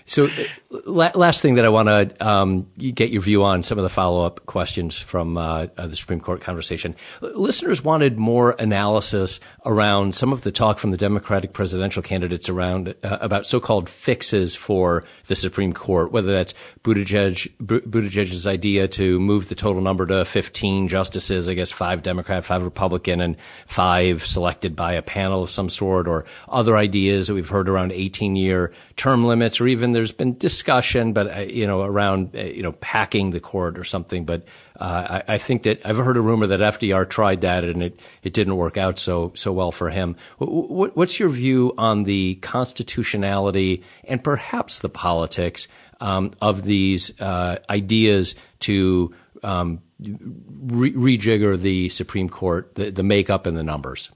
[0.07, 0.29] so,
[0.73, 3.91] uh, last thing that I want to, um, get your view on some of the
[3.91, 6.95] follow up questions from, uh, uh, the Supreme Court conversation.
[7.21, 12.95] Listeners wanted more analysis around some of the talk from the Democratic presidential candidates around,
[13.03, 18.89] uh, about so called fixes fixes for the Supreme Court, whether that's Buttigieg, Buttigieg's idea
[18.89, 23.37] to move the total number to 15 justices, I guess five Democrat, five Republican, and
[23.67, 27.93] five selected by a panel of some sort, or other ideas that we've heard around
[27.93, 32.43] 18 year term limits, or even there's been discussion, but, uh, you know, around, uh,
[32.43, 34.25] you know, packing the court or something.
[34.25, 34.45] But
[34.79, 38.01] uh, I, I, think that I've heard a rumor that FDR tried that and it,
[38.23, 40.17] it didn't work out so so well for him.
[40.39, 45.69] What, what's your view on the constitutionality and perhaps the politics
[46.01, 53.47] um, of these uh, ideas to um, re- rejigger the Supreme Court, the, the makeup
[53.47, 54.11] and the numbers?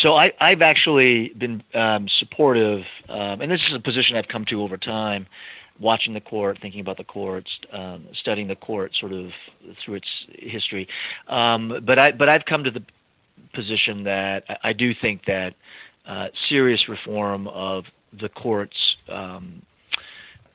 [0.00, 4.44] so I, I've actually been um, supportive, um, and this is a position I've come
[4.46, 5.26] to over time,
[5.78, 9.30] watching the court, thinking about the courts, um, studying the court sort of
[9.84, 10.08] through its
[10.38, 10.88] history.
[11.28, 12.82] Um, but I but I've come to the
[13.54, 15.54] position that I, I do think that
[16.06, 18.76] uh, serious reform of the courts.
[19.08, 19.62] Um,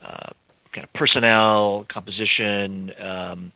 [0.03, 0.30] uh,
[0.77, 3.51] kind of personnel composition, um,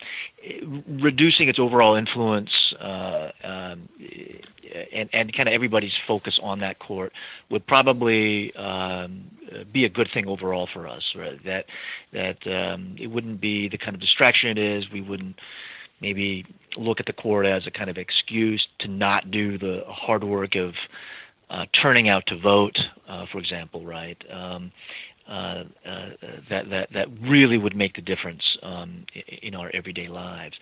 [0.88, 2.50] reducing its overall influence,
[2.82, 3.88] uh, um,
[4.92, 7.14] and, and kind of everybody's focus on that court
[7.52, 9.26] would probably um,
[9.72, 11.04] be a good thing overall for us.
[11.16, 11.40] Right?
[11.46, 11.66] That
[12.12, 14.86] that um, it wouldn't be the kind of distraction it is.
[14.92, 15.36] We wouldn't
[16.02, 16.44] maybe
[16.76, 20.56] look at the court as a kind of excuse to not do the hard work
[20.56, 20.74] of
[21.52, 24.18] uh, turning out to vote, uh, for example, right?
[24.34, 24.72] Um,
[25.32, 26.10] uh, uh,
[26.50, 29.06] that that that really would make the difference um,
[29.42, 30.56] in our everyday lives.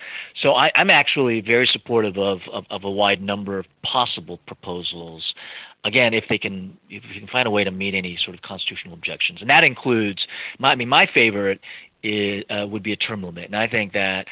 [0.43, 5.33] So I, am actually very supportive of, of, of a wide number of possible proposals.
[5.85, 8.43] Again, if they can if we can find a way to meet any sort of
[8.43, 10.21] constitutional objections, and that includes
[10.59, 11.61] my, I mean my favorite
[12.03, 14.27] is, uh, would be a term limit, and I think that.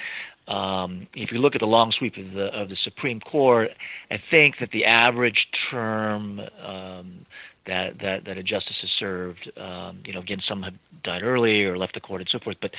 [0.48, 3.72] Um, if you look at the long sweep of the of the Supreme Court,
[4.10, 7.26] I think that the average term um,
[7.68, 9.52] that that that a justice has served.
[9.58, 12.58] Um, you know, again, some have died early or left the court and so forth,
[12.62, 12.72] but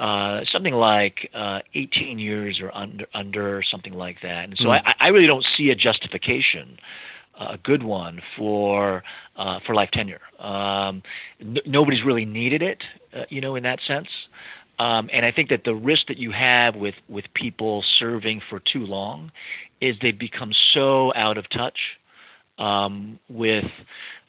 [0.00, 4.44] uh, something like uh, 18 years or under, under something like that.
[4.44, 4.80] And so mm.
[4.84, 6.78] I, I really don't see a justification
[7.40, 9.02] a good one for
[9.36, 10.20] uh, for life tenure.
[10.40, 11.02] Um,
[11.40, 12.82] n- nobody's really needed it,
[13.14, 14.08] uh, you know, in that sense.
[14.78, 18.60] Um, and I think that the risk that you have with with people serving for
[18.60, 19.30] too long
[19.80, 21.78] is they become so out of touch
[22.58, 23.64] um, with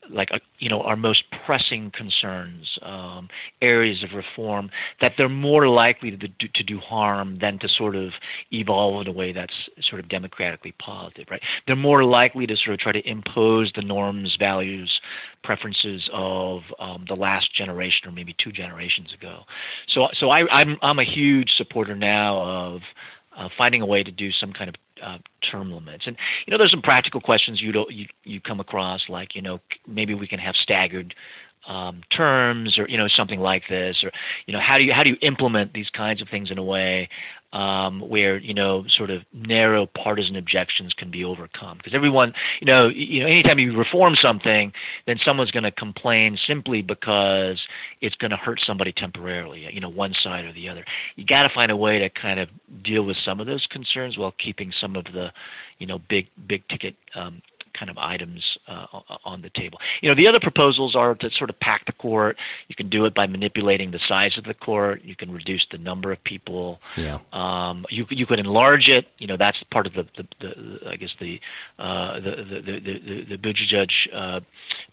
[0.10, 3.30] like uh, you know our most pressing concerns, um,
[3.62, 4.70] areas of reform
[5.02, 8.12] that they're more likely to do, to do harm than to sort of
[8.52, 9.54] evolve in a way that's
[9.90, 11.42] sort of democratically positive, right?
[11.68, 14.92] They're more likely to sort of try to impose the norms, values,
[15.44, 19.44] preferences of um, the last generation or maybe two generations ago.
[19.94, 22.82] So so I, I'm I'm a huge supporter now of
[23.40, 25.18] uh, finding a way to do some kind of uh,
[25.50, 26.04] term limits.
[26.06, 29.60] And you know, there's some practical questions you you you come across, like you know,
[29.88, 31.16] maybe we can have staggered
[31.70, 34.12] um, terms, or you know, something like this, or
[34.48, 36.64] you know, how do you how do you implement these kinds of things in a
[36.64, 37.08] way
[37.54, 41.78] um, where you know sort of narrow partisan objections can be overcome.
[41.78, 44.72] Because everyone, you know, you know, anytime you reform something,
[45.08, 47.60] then someone's going to complain simply because
[48.02, 49.68] it's going to hurt somebody temporarily.
[49.72, 50.86] You know, one side or the other.
[51.16, 52.50] You got to find a way to kind of
[52.84, 55.32] deal with some of those concerns while keeping some of the,
[55.80, 57.42] you know, big big ticket um,
[57.80, 58.86] kind of items uh,
[59.24, 59.80] on the table.
[60.02, 62.38] You know, the other proposals are to sort of pack the court.
[62.68, 65.02] You can do it by manipulating the size of the court.
[65.04, 66.80] You can reduce the number of people.
[66.98, 67.20] Yeah.
[67.32, 69.08] Um, you you could enlarge it.
[69.18, 71.40] You know, that's part of the, the, the I guess the
[71.78, 74.40] uh, the the the the, the Buttigieg uh,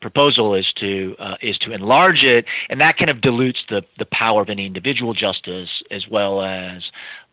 [0.01, 4.07] proposal is to uh, is to enlarge it, and that kind of dilutes the the
[4.07, 6.83] power of any individual justice as well as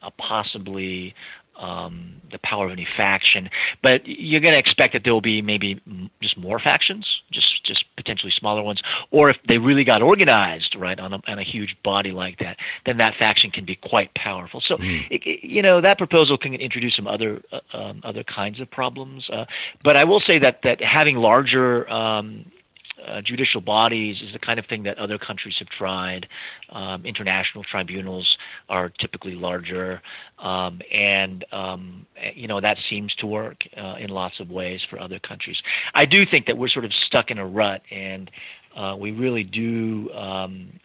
[0.02, 1.14] uh, possibly
[1.60, 3.50] um, the power of any faction.
[3.82, 5.82] But you're going to expect that there will be maybe
[6.22, 11.00] just more factions, just just potentially smaller ones, or if they really got organized right
[11.00, 14.62] on a, on a huge body like that, then that faction can be quite powerful.
[14.68, 15.06] So mm.
[15.10, 18.70] it, it, you know that proposal can introduce some other uh, um, other kinds of
[18.70, 19.30] problems.
[19.32, 19.46] Uh,
[19.84, 22.46] but I will say that that having larger um,
[23.08, 26.28] uh, judicial bodies is the kind of thing that other countries have tried.
[26.70, 28.28] Um, international tribunals
[28.70, 30.02] are typically larger,
[30.40, 35.00] um, and um, you know that seems to work uh, in lots of ways for
[35.00, 35.58] other countries.
[35.94, 38.30] I do think that we're sort of stuck in a rut, and
[38.76, 40.80] uh, we really do um,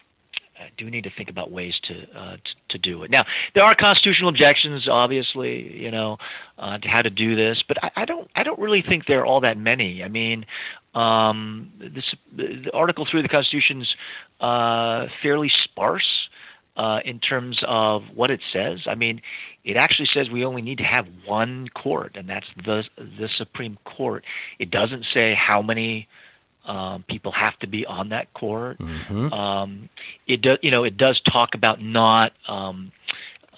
[0.77, 3.11] do need to think about ways to, uh, to, to do it.
[3.11, 6.17] Now, there are constitutional objections, obviously, you know,
[6.57, 9.21] uh, to how to do this, but I, I don't I don't really think there
[9.21, 10.03] are all that many.
[10.03, 10.45] I mean,
[10.95, 12.03] um, this
[12.35, 13.87] the Article Three of the Constitution's
[14.39, 16.29] uh, fairly sparse.
[16.77, 19.21] Uh, in terms of what it says, I mean,
[19.65, 23.77] it actually says we only need to have one court, and that's the the Supreme
[23.83, 24.23] Court.
[24.59, 26.07] It doesn't say how many
[26.69, 28.79] um, people have to be on that court.
[28.79, 29.33] Mm-hmm.
[29.33, 29.89] Um,
[30.27, 32.91] it does, you know, it does talk about not um,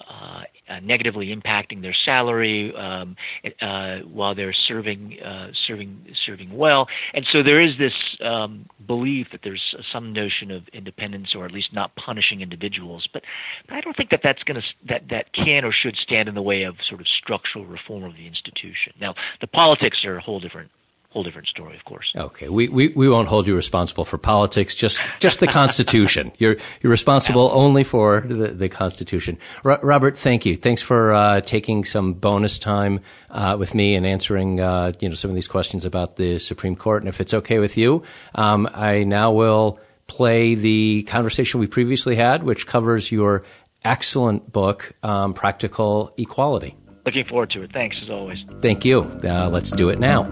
[0.08, 3.16] uh, negatively impacting their salary um,
[3.60, 6.86] uh, while they're serving, uh, serving, serving well.
[7.12, 7.92] And so there is this
[8.24, 13.06] um, belief that there's some notion of independence, or at least not punishing individuals.
[13.12, 13.22] But,
[13.68, 16.34] but I don't think that that's going to that that can or should stand in
[16.34, 18.94] the way of sort of structural reform of the institution.
[19.00, 20.70] Now, the politics are a whole different
[21.12, 22.10] whole different story, of course.
[22.16, 26.32] Okay, we, we, we won't hold you responsible for politics, just just the Constitution.
[26.38, 29.38] You're you're responsible only for the, the Constitution.
[29.64, 30.56] R- Robert, thank you.
[30.56, 35.14] Thanks for uh, taking some bonus time uh, with me and answering uh, you know
[35.14, 37.02] some of these questions about the Supreme Court.
[37.02, 38.02] And if it's okay with you,
[38.34, 43.44] um, I now will play the conversation we previously had, which covers your
[43.84, 46.76] excellent book, um, Practical Equality.
[47.04, 47.72] Looking forward to it.
[47.72, 48.38] Thanks as always.
[48.60, 49.00] Thank you.
[49.24, 50.30] Uh, let's do it now.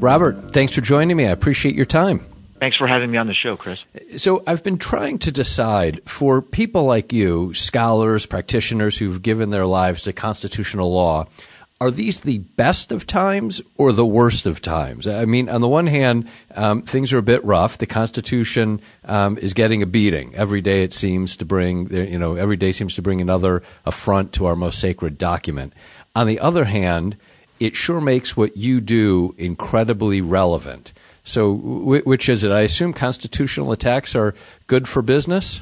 [0.00, 1.26] Robert, thanks for joining me.
[1.26, 2.24] I appreciate your time.
[2.60, 3.78] Thanks for having me on the show, Chris.
[4.16, 9.66] So, I've been trying to decide for people like you, scholars, practitioners who've given their
[9.66, 11.26] lives to constitutional law,
[11.80, 15.06] are these the best of times or the worst of times?
[15.06, 17.78] I mean, on the one hand, um, things are a bit rough.
[17.78, 20.82] The Constitution um, is getting a beating every day.
[20.82, 24.56] It seems to bring, you know, every day seems to bring another affront to our
[24.56, 25.72] most sacred document.
[26.16, 27.16] On the other hand,
[27.60, 30.92] it sure makes what you do incredibly relevant.
[31.22, 32.50] So, which is it?
[32.50, 34.34] I assume constitutional attacks are
[34.66, 35.60] good for business.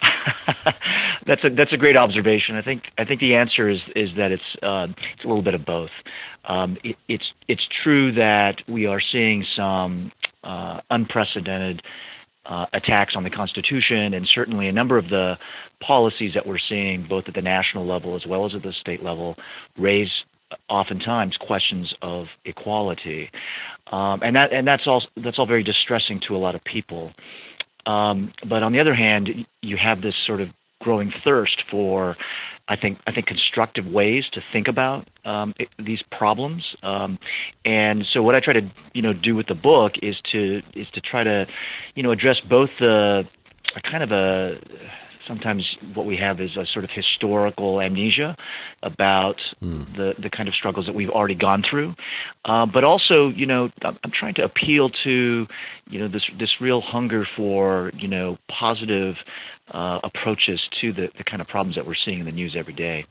[1.26, 2.56] that's a that's a great observation.
[2.56, 5.54] I think I think the answer is is that it's uh, it's a little bit
[5.54, 5.90] of both.
[6.44, 11.82] Um, it, it's it's true that we are seeing some uh, unprecedented
[12.46, 15.38] uh, attacks on the Constitution, and certainly a number of the
[15.80, 19.02] policies that we're seeing, both at the national level as well as at the state
[19.02, 19.36] level,
[19.78, 20.10] raise
[20.68, 23.30] oftentimes questions of equality,
[23.92, 27.12] um, and that and that's all that's all very distressing to a lot of people.
[27.86, 29.28] Um, but on the other hand,
[29.62, 30.48] you have this sort of
[30.84, 32.16] growing thirst for
[32.68, 36.62] I think I think constructive ways to think about um, it, these problems.
[36.82, 37.18] Um,
[37.64, 40.86] and so what I try to you know do with the book is to is
[40.94, 41.46] to try to
[41.94, 43.24] you know address both the
[43.76, 44.58] a kind of a
[45.26, 48.36] sometimes what we have is a sort of historical amnesia
[48.82, 49.84] about mm.
[49.96, 51.94] the the kind of struggles that we've already gone through,
[52.44, 55.46] uh, but also you know I'm, I'm, trying to appeal to
[55.90, 59.16] you know this this real hunger for you know positive
[59.70, 62.74] uh, approaches to the, the kind of problems that we're seeing in the news every
[62.74, 63.06] day.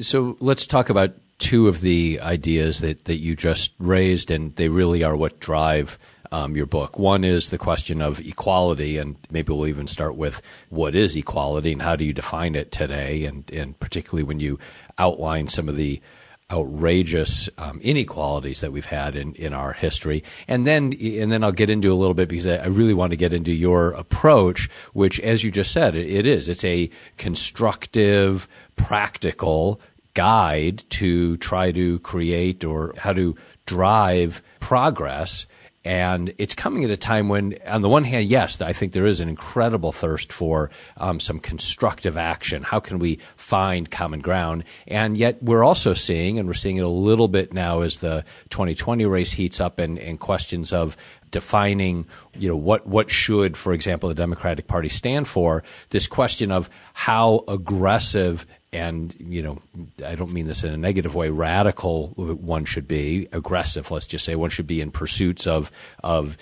[0.00, 4.68] So let's talk about two of the ideas that, that you just raised, and they
[4.68, 5.98] really are what drive
[6.32, 6.98] um, your book.
[6.98, 11.72] One is the question of equality, and maybe we'll even start with what is equality
[11.72, 14.58] and how do you define it today, and, and particularly when you
[14.98, 16.00] outline some of the
[16.50, 20.24] outrageous um, inequalities that we've had in, in our history.
[20.48, 23.16] And then, and then I'll get into a little bit because I, really want to
[23.16, 26.48] get into your approach, which, as you just said, it, it is.
[26.48, 29.80] It's a constructive, practical
[30.14, 33.36] guide to try to create or how to
[33.66, 35.46] drive progress
[35.84, 39.06] and it's coming at a time when, on the one hand, yes, I think there
[39.06, 42.62] is an incredible thirst for um, some constructive action.
[42.62, 44.64] How can we find common ground?
[44.86, 48.26] And yet we're also seeing, and we're seeing it a little bit now as the
[48.50, 50.98] 2020 race heats up and, and questions of
[51.30, 56.50] defining, you know, what, what should, for example, the Democratic Party stand for, this question
[56.50, 59.58] of how aggressive and you know
[60.04, 64.24] i don't mean this in a negative way radical one should be aggressive let's just
[64.24, 65.70] say one should be in pursuits of
[66.04, 66.36] of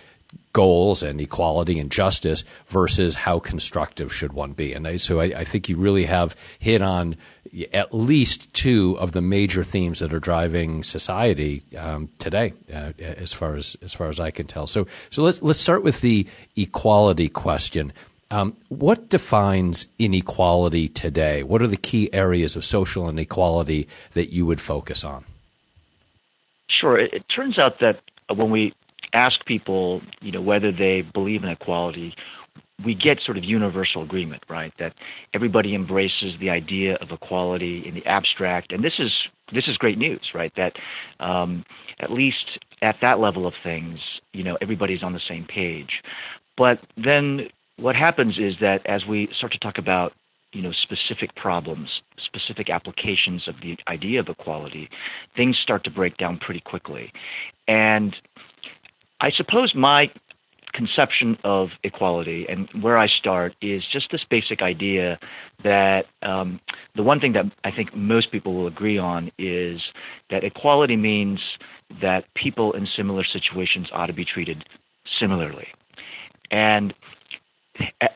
[0.52, 5.24] goals and equality and justice versus how constructive should one be and I, so I,
[5.24, 7.16] I think you really have hit on
[7.72, 13.32] at least two of the major themes that are driving society um, today, uh, as
[13.32, 14.66] far as as far as I can tell.
[14.66, 17.92] So, so let's let's start with the equality question.
[18.30, 21.42] Um, what defines inequality today?
[21.42, 25.24] What are the key areas of social inequality that you would focus on?
[26.68, 26.98] Sure.
[26.98, 28.00] It, turns out that
[28.34, 28.74] when we
[29.14, 32.14] ask people, you know, whether they believe in equality,
[32.84, 34.72] we get sort of universal agreement, right?
[34.78, 34.92] That
[35.34, 39.10] everybody embraces the idea of equality in the abstract, and this is
[39.52, 40.52] this is great news, right?
[40.56, 40.74] That
[41.18, 41.64] um,
[41.98, 43.98] at least at that level of things,
[44.32, 46.02] you know, everybody's on the same page.
[46.56, 50.12] But then what happens is that as we start to talk about
[50.52, 51.88] you know specific problems,
[52.24, 54.88] specific applications of the idea of equality,
[55.36, 57.12] things start to break down pretty quickly.
[57.66, 58.14] And
[59.20, 60.10] I suppose my
[60.72, 65.18] conception of equality and where I start is just this basic idea
[65.64, 66.60] that um,
[66.94, 69.80] the one thing that I think most people will agree on is
[70.30, 71.40] that equality means
[72.02, 74.64] that people in similar situations ought to be treated
[75.18, 75.68] similarly.
[76.50, 76.94] And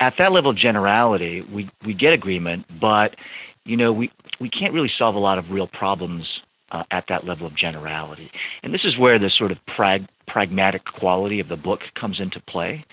[0.01, 3.17] at that level of generality, we we get agreement, but
[3.65, 6.27] you know we we can't really solve a lot of real problems
[6.73, 8.31] uh, at that level of generality.
[8.63, 12.41] And this is where the sort of prag- pragmatic quality of the book comes into
[12.41, 12.85] play,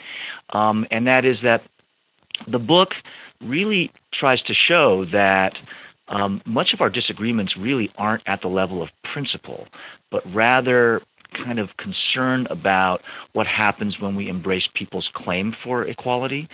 [0.54, 1.64] um, and that is that
[2.48, 2.90] the book
[3.42, 5.54] really tries to show that
[6.10, 9.68] um, much of our disagreements really aren't at the level of principle,
[10.12, 11.02] but rather
[11.34, 13.02] kind of concern about
[13.34, 16.48] what happens when we embrace people's claim for equality.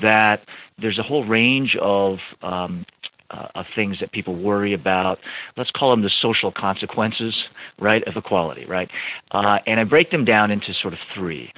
[0.00, 0.46] That
[0.80, 2.84] there's a whole range of um,
[3.32, 5.18] uh, of things that people worry about.
[5.56, 7.34] Let's call them the social consequences,
[7.78, 8.90] right, of equality, right?
[9.30, 11.52] Uh, and I break them down into sort of three.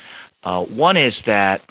[0.45, 1.63] Uh, one is that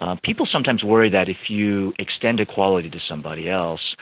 [0.00, 3.94] uh, people sometimes worry that if you extend equality to somebody else,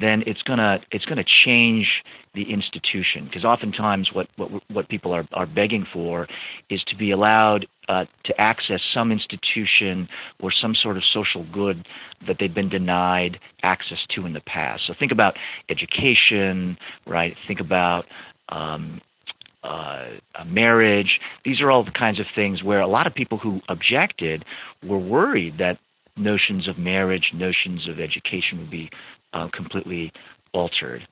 [0.00, 2.02] then it's gonna it's gonna change
[2.34, 6.26] the institution because oftentimes what, what what people are are begging for
[6.70, 10.08] is to be allowed uh, to access some institution
[10.40, 11.86] or some sort of social good
[12.26, 14.82] that they've been denied access to in the past.
[14.86, 15.36] So think about
[15.68, 16.76] education,
[17.06, 17.34] right?
[17.46, 18.04] Think about
[18.50, 19.00] um,
[19.62, 20.08] uh,
[20.46, 21.18] marriage.
[21.44, 24.44] These are all the kinds of things where a lot of people who objected
[24.82, 25.78] were worried that
[26.18, 28.90] notions of marriage, notions of education would be
[29.32, 30.12] uh, completely
[30.52, 31.06] altered.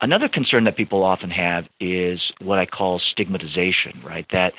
[0.00, 4.26] Another concern that people often have is what I call stigmatization, right?
[4.30, 4.52] That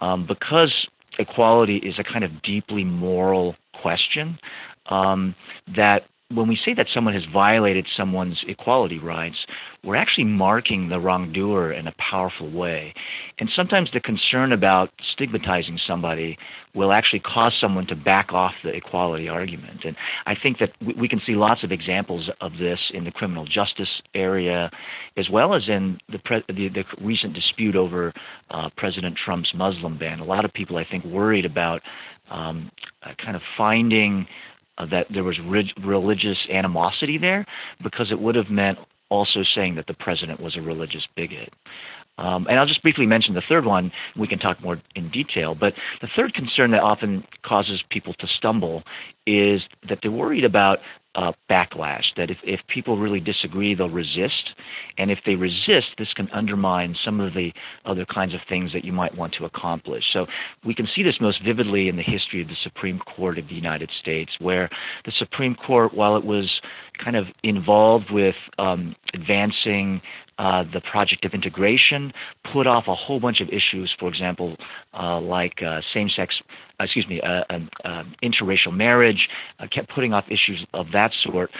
[0.00, 0.72] um, because
[1.18, 4.38] equality is a kind of deeply moral question,
[4.86, 5.34] um,
[5.76, 9.36] that when we say that someone has violated someone's equality rights,
[9.82, 12.94] we're actually marking the wrongdoer in a powerful way.
[13.38, 16.38] And sometimes the concern about stigmatizing somebody
[16.72, 19.80] will actually cause someone to back off the equality argument.
[19.84, 23.44] And I think that we can see lots of examples of this in the criminal
[23.44, 24.70] justice area,
[25.16, 28.12] as well as in the, pre- the, the recent dispute over
[28.50, 30.20] uh, President Trump's Muslim ban.
[30.20, 31.82] A lot of people, I think, worried about
[32.30, 32.70] um,
[33.02, 34.26] uh, kind of finding
[34.80, 37.44] uh, that there was rig- religious animosity there
[37.82, 38.78] because it would have meant
[39.10, 41.52] also saying that the president was a religious bigot.
[42.18, 43.90] Um, and I'll just briefly mention the third one.
[44.16, 45.54] We can talk more in detail.
[45.54, 48.82] But the third concern that often causes people to stumble
[49.26, 50.78] is that they're worried about
[51.14, 54.50] uh, backlash, that if, if people really disagree, they'll resist.
[54.98, 57.52] And if they resist, this can undermine some of the
[57.84, 60.04] other kinds of things that you might want to accomplish.
[60.12, 60.26] So
[60.64, 63.54] we can see this most vividly in the history of the Supreme Court of the
[63.54, 64.68] United States, where
[65.04, 66.48] the Supreme Court, while it was
[67.02, 70.00] kind of involved with um, advancing
[70.40, 72.14] uh, the project of integration,
[72.50, 74.56] put off a whole bunch of issues, for example,
[74.98, 76.40] uh, like uh, same-sex,
[76.80, 77.44] uh, excuse me, uh,
[77.84, 79.28] um, interracial marriage,
[79.70, 81.50] kept putting off issues of that sort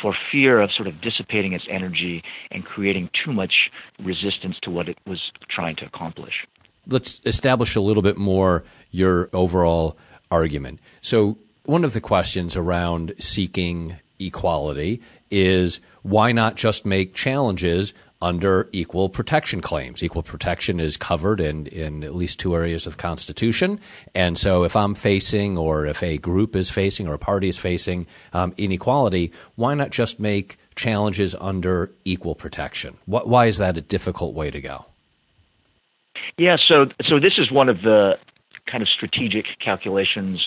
[0.00, 2.22] for fear of sort of dissipating its energy
[2.52, 3.72] and creating too much
[4.04, 6.46] resistance to what it was trying to accomplish.
[6.86, 8.62] Let's establish a little bit more
[8.92, 9.98] your overall
[10.30, 10.78] argument.
[11.00, 18.68] So, one of the questions around seeking equality is why not just make challenges under
[18.72, 20.02] equal protection claims.
[20.02, 23.80] Equal protection is covered in, in at least two areas of the Constitution.
[24.14, 27.58] And so if I'm facing, or if a group is facing, or a party is
[27.58, 32.98] facing um, inequality, why not just make challenges under equal protection?
[33.06, 34.86] What, why is that a difficult way to go?
[36.36, 38.12] Yeah, so so this is one of the
[38.70, 40.46] kind of strategic calculations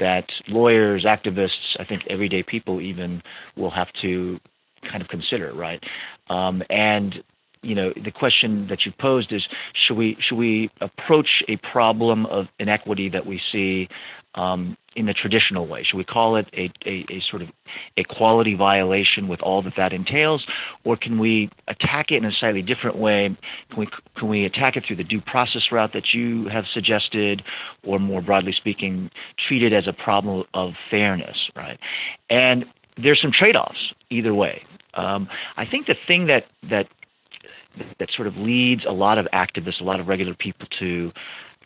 [0.00, 3.22] that lawyers, activists, I think everyday people even
[3.56, 4.40] will have to
[4.82, 5.82] kind of consider, right?
[6.28, 7.22] Um, and
[7.62, 12.26] you know, the question that you posed is: should we should we approach a problem
[12.26, 13.88] of inequity that we see
[14.34, 15.82] um, in the traditional way?
[15.82, 17.48] Should we call it a, a, a, sort of
[17.96, 20.46] equality violation with all that that entails,
[20.84, 23.36] or can we attack it in a slightly different way?
[23.70, 27.42] Can we can we attack it through the due process route that you have suggested,
[27.82, 29.10] or more broadly speaking,
[29.48, 31.78] treat it as a problem of fairness, right?
[32.30, 32.66] And
[32.96, 34.62] there's some trade-offs either way.
[34.94, 36.88] Um, I think the thing that that
[37.98, 41.12] that sort of leads a lot of activists, a lot of regular people to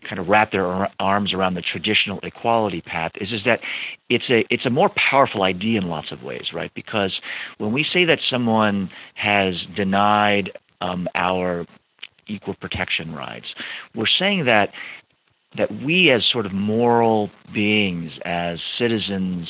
[0.08, 3.60] kind of wrap their arms around the traditional equality path is is that
[4.08, 6.72] it's a it's a more powerful idea in lots of ways, right?
[6.74, 7.20] Because
[7.58, 11.66] when we say that someone has denied um, our
[12.26, 13.46] equal protection rights,
[13.94, 14.72] we're saying that
[15.56, 19.48] that we as sort of moral beings, as citizens,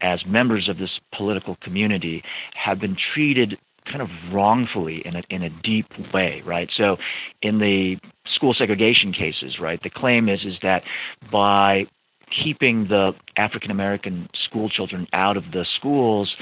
[0.00, 2.22] as members of this political community
[2.54, 6.70] have been treated kind of wrongfully in a in a deep way, right?
[6.76, 6.96] So,
[7.42, 7.98] in the
[8.34, 10.82] school segregation cases, right, the claim is is that
[11.30, 11.86] by
[12.30, 16.34] keeping the African American school children out of the schools,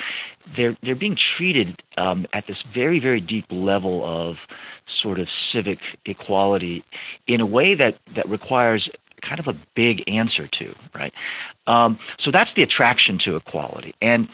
[0.57, 4.36] they're they're being treated um, at this very very deep level of
[5.03, 6.84] sort of civic equality
[7.26, 8.88] in a way that that requires
[9.27, 11.12] kind of a big answer to, right?
[11.66, 13.95] Um, so that's the attraction to equality.
[14.03, 14.29] And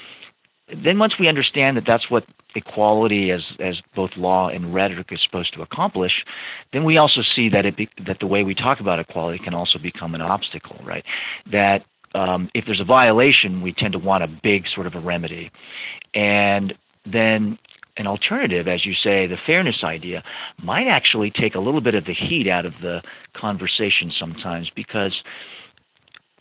[0.84, 2.24] then once we understand that that's what
[2.54, 6.12] equality as as both law and rhetoric is supposed to accomplish,
[6.72, 9.54] then we also see that it be, that the way we talk about equality can
[9.54, 11.04] also become an obstacle, right?
[11.50, 11.84] That
[12.14, 15.50] um, if there's a violation, we tend to want a big sort of a remedy,
[16.14, 16.74] and
[17.04, 17.58] then
[17.98, 20.22] an alternative, as you say, the fairness idea,
[20.62, 23.02] might actually take a little bit of the heat out of the
[23.36, 25.22] conversation sometimes because,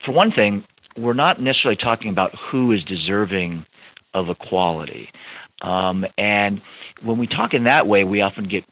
[0.05, 0.64] for one thing,
[0.95, 3.66] we're not necessarily talking about who is deserving
[4.14, 5.10] of equality.
[5.62, 6.62] Um, and
[7.03, 8.64] when we talk in that way, we often get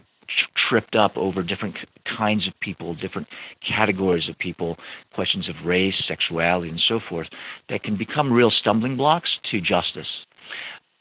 [0.69, 1.75] tripped up over different
[2.17, 3.27] kinds of people, different
[3.67, 4.77] categories of people,
[5.13, 7.27] questions of race, sexuality, and so forth,
[7.69, 10.24] that can become real stumbling blocks to justice.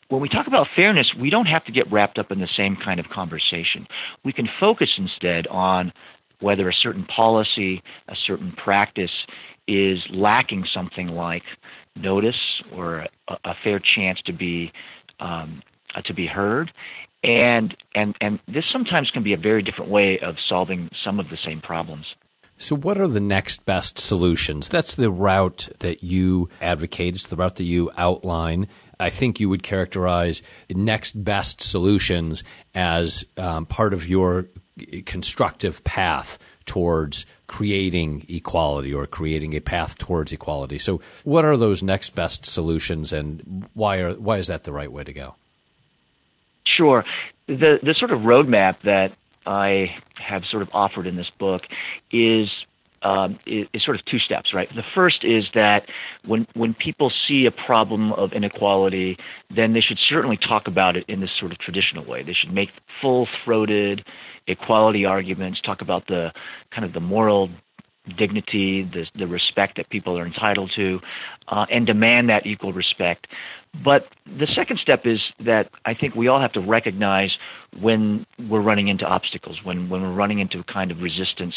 [0.09, 2.77] When we talk about fairness, we don't have to get wrapped up in the same
[2.77, 3.87] kind of conversation.
[4.25, 5.93] We can focus instead on
[6.41, 9.11] whether a certain policy, a certain practice
[9.67, 11.43] is lacking something like
[11.97, 14.73] notice or a, a fair chance to be
[15.21, 15.63] um,
[15.95, 16.73] uh, to be heard,
[17.23, 21.29] and and and this sometimes can be a very different way of solving some of
[21.31, 22.07] the same problems.
[22.57, 24.69] So, what are the next best solutions?
[24.69, 27.15] That's the route that you advocate.
[27.15, 28.69] It's the route that you outline.
[28.99, 34.47] I think you would characterize next best solutions as um, part of your
[35.05, 40.79] constructive path towards creating equality or creating a path towards equality.
[40.79, 44.91] So, what are those next best solutions, and why are why is that the right
[44.91, 45.35] way to go?
[46.65, 47.05] Sure,
[47.47, 49.13] the the sort of roadmap that
[49.47, 51.63] I have sort of offered in this book
[52.11, 52.49] is
[53.05, 54.69] um, is, is, sort of two steps, right?
[54.75, 55.87] The first is that
[56.27, 59.17] when when people see a problem of inequality,
[59.55, 62.23] then they should certainly talk about it in this sort of traditional way.
[62.23, 64.05] They should make full-throated
[64.47, 66.33] equality arguments, talk about the
[66.71, 67.51] kind of the moral
[68.19, 71.01] dignity, the, the respect that people are entitled to,
[71.49, 73.27] uh, and demand that equal respect.
[73.83, 77.31] But the second step is that I think we all have to recognize
[77.81, 81.55] when we're running into obstacles, when, when we're running into a kind of resistance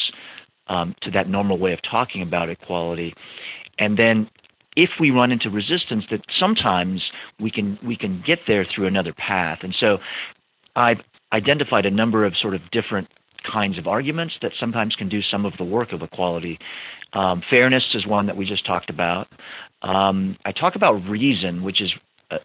[0.69, 3.13] um, to that normal way of talking about equality.
[3.79, 4.29] And then
[4.75, 7.01] if we run into resistance, that sometimes
[7.39, 9.59] we can we can get there through another path.
[9.61, 9.97] And so
[10.75, 10.99] I've
[11.33, 13.07] identified a number of sort of different
[13.51, 16.59] kinds of arguments that sometimes can do some of the work of equality.
[17.13, 19.27] Um, fairness is one that we just talked about.
[19.81, 21.91] Um, I talk about reason, which is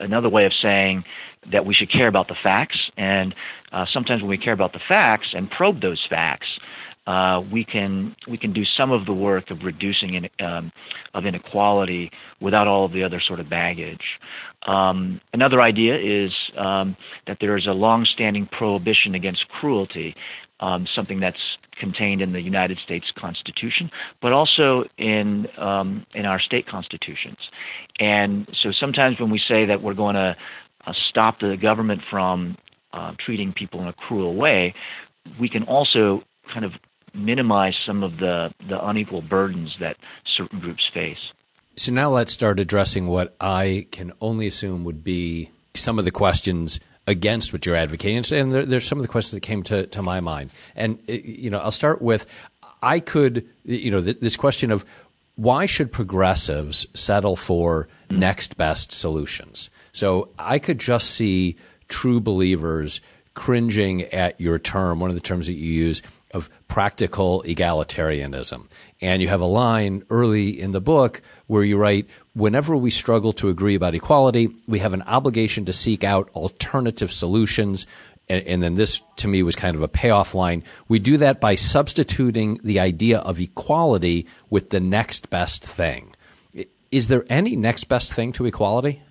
[0.01, 1.05] another way of saying
[1.51, 2.79] that we should care about the facts.
[2.97, 3.35] And
[3.73, 6.47] uh, sometimes when we care about the facts and probe those facts,
[7.07, 10.71] uh, we can we can do some of the work of reducing in, um,
[11.15, 14.21] of inequality without all of the other sort of baggage.
[14.67, 16.97] Um, another idea is um,
[17.27, 20.15] that there is a long-standing prohibition against cruelty,
[20.61, 23.91] um, something that's contained in the United States Constitution,
[24.21, 27.39] but also in um, in our state constitutions.
[27.99, 30.37] And so sometimes when we say that we're going to
[30.87, 32.57] uh, stop the government from
[32.93, 34.73] uh, treating people in a cruel way,
[35.41, 36.23] we can also
[36.53, 36.73] kind of
[37.15, 39.97] minimize some of the, the unequal burdens that
[40.37, 41.19] certain groups face.
[41.77, 46.11] So now let's start addressing what I can only assume would be some of the
[46.11, 48.25] questions against what you're advocating.
[48.39, 50.51] And there, there's some of the questions that came to, to my mind.
[50.77, 52.27] And, uh, you know, I'll start with
[52.83, 54.85] I could, you know, this question of
[55.37, 58.19] why should progressives settle for mm-hmm.
[58.19, 59.71] next best solutions?
[59.93, 61.57] So I could just see
[61.89, 63.01] true believers
[63.35, 66.03] cringing at your term, one of the terms that you use,
[66.33, 68.67] of practical egalitarianism.
[69.01, 73.33] And you have a line early in the book where you write, whenever we struggle
[73.35, 77.87] to agree about equality, we have an obligation to seek out alternative solutions.
[78.29, 80.63] And, and then this to me was kind of a payoff line.
[80.89, 86.15] We do that by substituting the idea of equality with the next best thing.
[86.91, 89.03] Is there any next best thing to equality?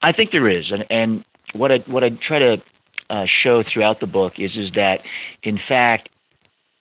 [0.00, 1.24] I think there is, and, and
[1.54, 2.62] what I what I try to
[3.10, 5.00] uh, show throughout the book is is that,
[5.42, 6.08] in fact,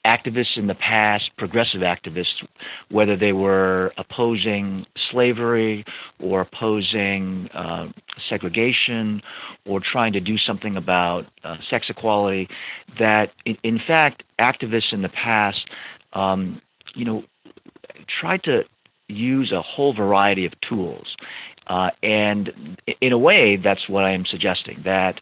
[0.08, 2.46] activists in the past, progressive activists,
[2.90, 5.84] whether they were opposing slavery
[6.20, 7.88] or opposing uh,
[8.30, 9.22] segregation
[9.66, 12.48] or trying to do something about uh, sex equality,
[12.98, 15.68] that in, in, fact activists in the past,
[16.14, 16.62] um,
[16.96, 17.24] you know,
[18.20, 18.62] tried to
[19.10, 21.16] use a whole variety of tools.
[21.68, 25.20] Uh, and in a way, that's what I am suggesting that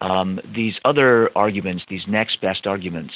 [0.00, 3.14] um, these other arguments, these next best arguments,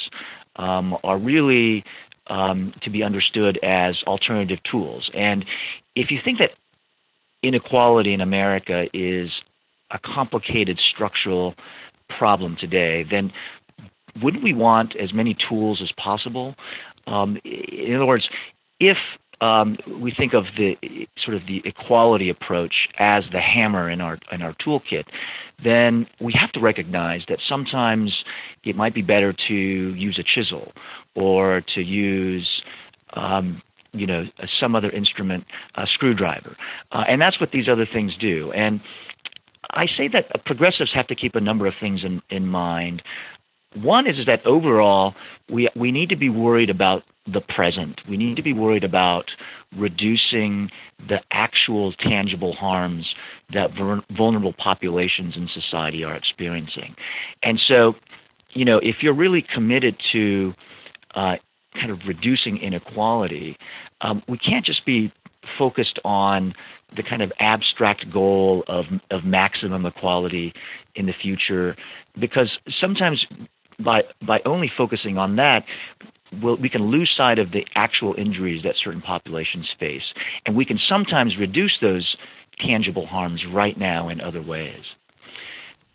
[0.56, 1.84] um, are really
[2.26, 5.10] um, to be understood as alternative tools.
[5.14, 5.44] And
[5.94, 6.50] if you think that
[7.42, 9.30] inequality in America is
[9.90, 11.54] a complicated structural
[12.08, 13.32] problem today, then
[14.22, 16.54] wouldn't we want as many tools as possible?
[17.06, 18.28] Um, in other words,
[18.78, 18.98] if
[19.42, 20.76] um, we think of the
[21.24, 25.04] sort of the equality approach as the hammer in our in our toolkit,
[25.62, 28.12] then we have to recognize that sometimes
[28.64, 30.72] it might be better to use a chisel
[31.16, 32.48] or to use
[33.14, 33.60] um,
[33.92, 34.24] you know
[34.60, 36.56] some other instrument, a screwdriver,
[36.92, 38.52] uh, and that's what these other things do.
[38.52, 38.80] And
[39.70, 43.02] I say that progressives have to keep a number of things in, in mind.
[43.74, 45.14] One is, is that overall,
[45.50, 48.00] we, we need to be worried about the present.
[48.08, 49.30] We need to be worried about
[49.76, 50.70] reducing
[51.08, 53.14] the actual tangible harms
[53.52, 53.70] that
[54.10, 56.94] vulnerable populations in society are experiencing.
[57.42, 57.94] And so,
[58.54, 60.54] you know, if you're really committed to
[61.14, 61.36] uh,
[61.74, 63.56] kind of reducing inequality,
[64.00, 65.12] um, we can't just be
[65.58, 66.54] focused on
[66.94, 70.52] the kind of abstract goal of of maximum equality
[70.94, 71.74] in the future,
[72.20, 72.50] because
[72.80, 73.24] sometimes
[73.78, 75.64] by by only focusing on that,
[76.42, 80.14] we'll, we can lose sight of the actual injuries that certain populations face,
[80.46, 82.16] and we can sometimes reduce those
[82.58, 84.84] tangible harms right now in other ways.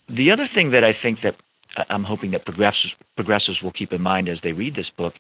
[0.09, 1.36] The other thing that I think that
[1.89, 5.13] I'm hoping that progressives, progressives will keep in mind as they read this book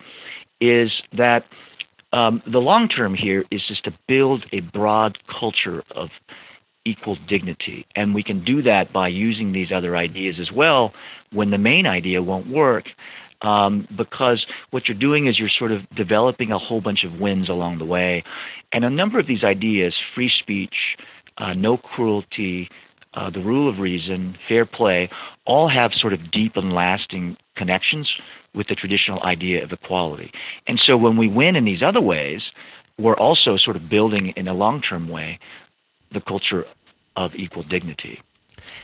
[0.59, 1.45] is that
[2.13, 6.09] um, the long term here is just to build a broad culture of
[6.87, 7.85] equal dignity.
[7.95, 10.93] And we can do that by using these other ideas as well
[11.31, 12.85] when the main idea won't work.
[13.43, 17.49] Um, because what you're doing is you're sort of developing a whole bunch of wins
[17.49, 18.23] along the way.
[18.73, 20.73] And a number of these ideas free speech,
[21.37, 22.67] uh, no cruelty,
[23.13, 25.09] uh, the rule of reason, fair play
[25.45, 28.11] all have sort of deep and lasting connections
[28.55, 30.31] with the traditional idea of equality.
[30.65, 32.41] And so when we win in these other ways,
[32.97, 35.39] we're also sort of building in a long term way
[36.13, 36.65] the culture
[37.17, 38.21] of equal dignity.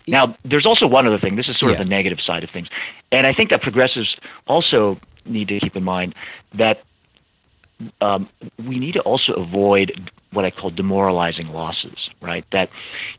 [0.08, 1.36] Now, there's also one other thing.
[1.38, 1.80] This is sort yeah.
[1.80, 2.68] of the negative side of things.
[3.12, 4.16] And I think that progressives
[4.48, 6.16] also need to keep in mind
[6.54, 6.84] that
[8.02, 12.44] um, we need to also avoid what I call demoralizing losses, right?
[12.52, 12.70] That,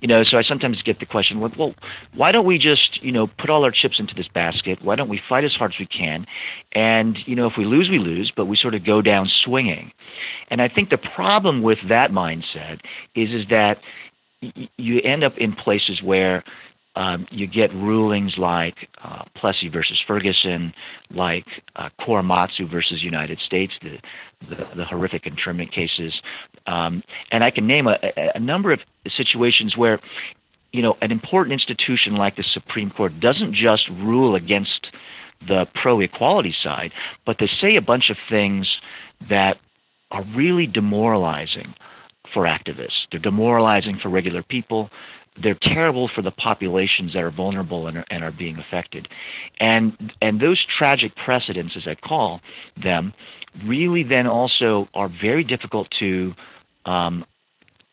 [0.01, 1.75] you know, so I sometimes get the question, well, well,
[2.15, 4.83] why don't we just, you know, put all our chips into this basket?
[4.83, 6.27] Why don't we fight as hard as we can?
[6.73, 9.93] And, you know, if we lose, we lose, but we sort of go down swinging.
[10.49, 12.81] And I think the problem with that mindset
[13.15, 13.79] is, is that
[14.41, 16.45] you end up in places where
[16.97, 20.73] um, you get rulings like uh, Plessy versus Ferguson,
[21.11, 21.45] like
[21.77, 23.99] uh, Korematsu versus United States, the,
[24.49, 26.13] the, the horrific internment cases,
[26.67, 27.97] um, and I can name a,
[28.35, 28.81] a number of
[29.17, 30.01] situations where,
[30.73, 34.87] you know, an important institution like the Supreme Court doesn't just rule against
[35.47, 36.93] the pro-equality side,
[37.27, 38.69] but they say a bunch of things
[39.29, 39.59] that
[40.11, 41.75] are really demoralizing
[42.35, 43.07] for activists.
[43.11, 44.91] They're demoralizing for regular people
[45.43, 49.09] they're terrible for the populations that are vulnerable and are, and are being affected.
[49.59, 52.41] And and those tragic precedents, as I call
[52.81, 53.13] them,
[53.65, 56.35] really then also are very difficult to
[56.87, 57.25] um,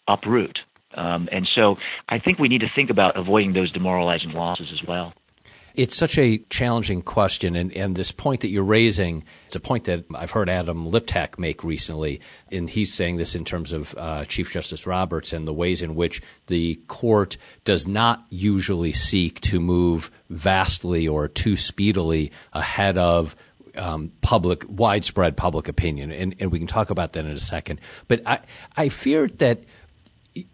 [0.07, 0.59] uproot.
[0.93, 1.77] Um, and so
[2.09, 5.13] I think we need to think about avoiding those demoralizing losses as well.
[5.76, 9.86] It's such a challenging question, and, and this point that you're raising, it's a point
[9.86, 14.26] that I've heard Adam Liptak make recently, and he's saying this in terms of uh,
[14.26, 19.59] Chief Justice Roberts and the ways in which the court does not usually seek to
[19.59, 23.36] move vastly or too speedily ahead of
[23.76, 27.80] um, public, widespread public opinion, and, and we can talk about that in a second.
[28.07, 28.39] But I,
[28.76, 29.63] I fear that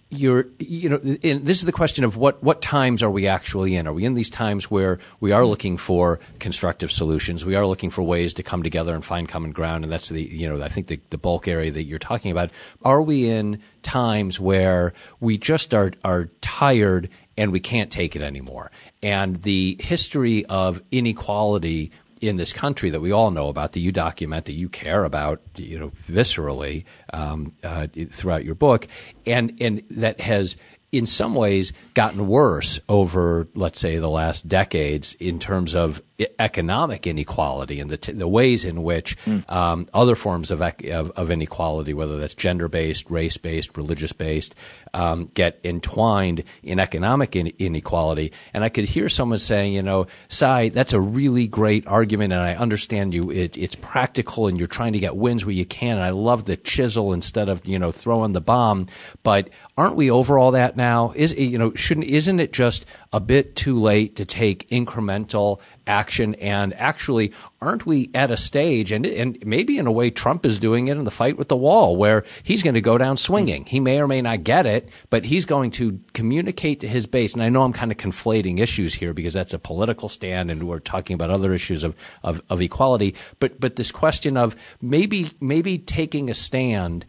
[0.10, 3.88] you're you know this is the question of what what times are we actually in?
[3.88, 7.43] Are we in these times where we are looking for constructive solutions?
[7.43, 10.22] We are looking for ways to come together and find common ground and that's the
[10.22, 12.51] you know I think the, the bulk area that you're talking about.
[12.84, 18.22] Are we in times where we just are are tired and we can't take it
[18.22, 18.72] anymore?
[19.03, 21.91] And the history of inequality
[22.22, 25.41] in this country that we all know about, that you document, that you care about,
[25.55, 28.88] you know, viscerally um, uh, throughout your book,
[29.26, 30.55] and and that has
[30.91, 36.01] in some ways gotten worse over, let's say, the last decades in terms of
[36.39, 39.47] economic inequality and the, t- the ways in which mm.
[39.51, 44.13] um, other forms of, ec- of, of, inequality, whether that's gender based, race based, religious
[44.13, 44.55] based,
[44.98, 48.34] um, get entwined in economic in- inequality.
[48.52, 52.41] And I could hear someone saying, you know, Tsai, that's a really great argument, and
[52.41, 53.30] I understand you.
[53.30, 55.98] It, it's practical, and you're trying to get wins where you can.
[55.98, 58.88] And I love the chisel instead of you know throwing the bomb.
[59.22, 61.14] But aren't we over all that now?
[61.16, 66.35] Is you know shouldn't isn't it just a bit too late to take incremental action?
[66.35, 67.31] And actually,
[67.61, 70.97] aren't we at a stage, and, and maybe in a way, Trump is doing it
[70.97, 73.65] in the fight with the wall, where he's going to go down swinging.
[73.65, 77.33] He may or may not get it, but he's going to communicate to his base.
[77.33, 80.63] And I know I'm kind of conflating issues here because that's a political stand, and
[80.67, 83.15] we're talking about other issues of, of, of equality.
[83.39, 87.05] But but this question of maybe maybe taking a stand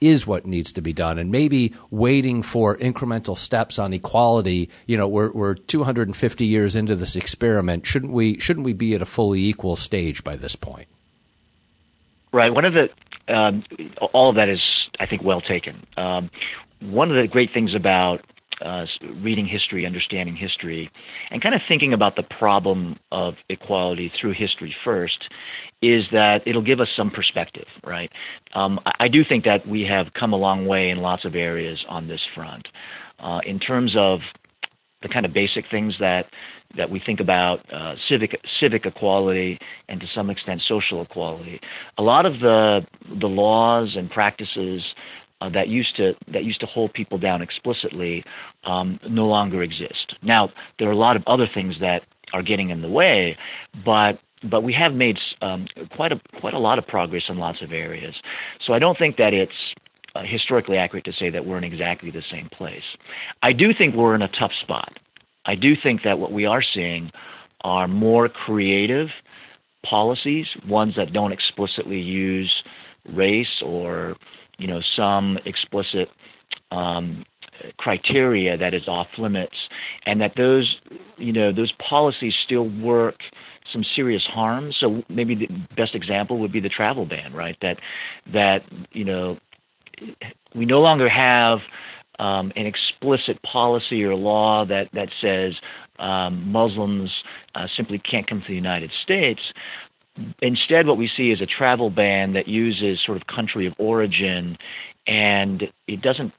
[0.00, 1.18] is what needs to be done.
[1.18, 6.96] And maybe waiting for incremental steps on equality, you know, we're, we're 250 years into
[6.96, 7.86] this experiment.
[7.86, 10.88] Shouldn't we, shouldn't we be at a fully equal stage by this point?
[12.32, 12.52] Right.
[12.52, 12.88] One of the,
[13.32, 13.64] um,
[14.12, 14.60] all of that is,
[15.00, 15.86] I think, well taken.
[15.96, 16.30] Um,
[16.80, 18.24] one of the great things about
[18.60, 18.86] uh,
[19.22, 20.90] reading history, understanding history,
[21.30, 25.28] and kind of thinking about the problem of equality through history first,
[25.80, 28.10] is that it'll give us some perspective, right?
[28.54, 31.36] Um, I, I, do think that we have come a long way in lots of
[31.36, 32.66] areas on this front.
[33.20, 34.20] Uh, in terms of
[35.02, 36.26] the kind of basic things that
[36.76, 39.58] that we think about uh, civic civic equality
[39.88, 41.60] and to some extent social equality.
[41.96, 42.86] A lot of the
[43.20, 44.82] the laws and practices
[45.40, 48.24] uh, that used to that used to hold people down explicitly
[48.64, 50.14] um, no longer exist.
[50.22, 52.02] Now there are a lot of other things that
[52.32, 53.38] are getting in the way,
[53.84, 57.62] but but we have made um, quite a quite a lot of progress in lots
[57.62, 58.14] of areas.
[58.66, 59.52] So I don't think that it's
[60.14, 62.82] uh, historically accurate to say that we're in exactly the same place.
[63.42, 64.98] I do think we're in a tough spot.
[65.44, 67.10] I do think that what we are seeing
[67.62, 69.08] are more creative
[69.84, 72.52] policies, ones that don't explicitly use
[73.12, 74.16] race or
[74.58, 76.08] you know some explicit
[76.70, 77.24] um,
[77.78, 79.56] criteria that is off limits,
[80.06, 80.76] and that those
[81.16, 83.16] you know those policies still work
[83.72, 84.72] some serious harm.
[84.72, 87.56] So maybe the best example would be the travel ban, right?
[87.60, 87.78] That
[88.32, 89.38] that you know
[90.54, 91.60] we no longer have
[92.18, 95.54] um, an explicit policy or law that that says
[95.98, 97.10] um, Muslims
[97.54, 99.40] uh, simply can't come to the United States.
[100.42, 104.58] Instead, what we see is a travel ban that uses sort of country of origin,
[105.06, 106.32] and it doesn't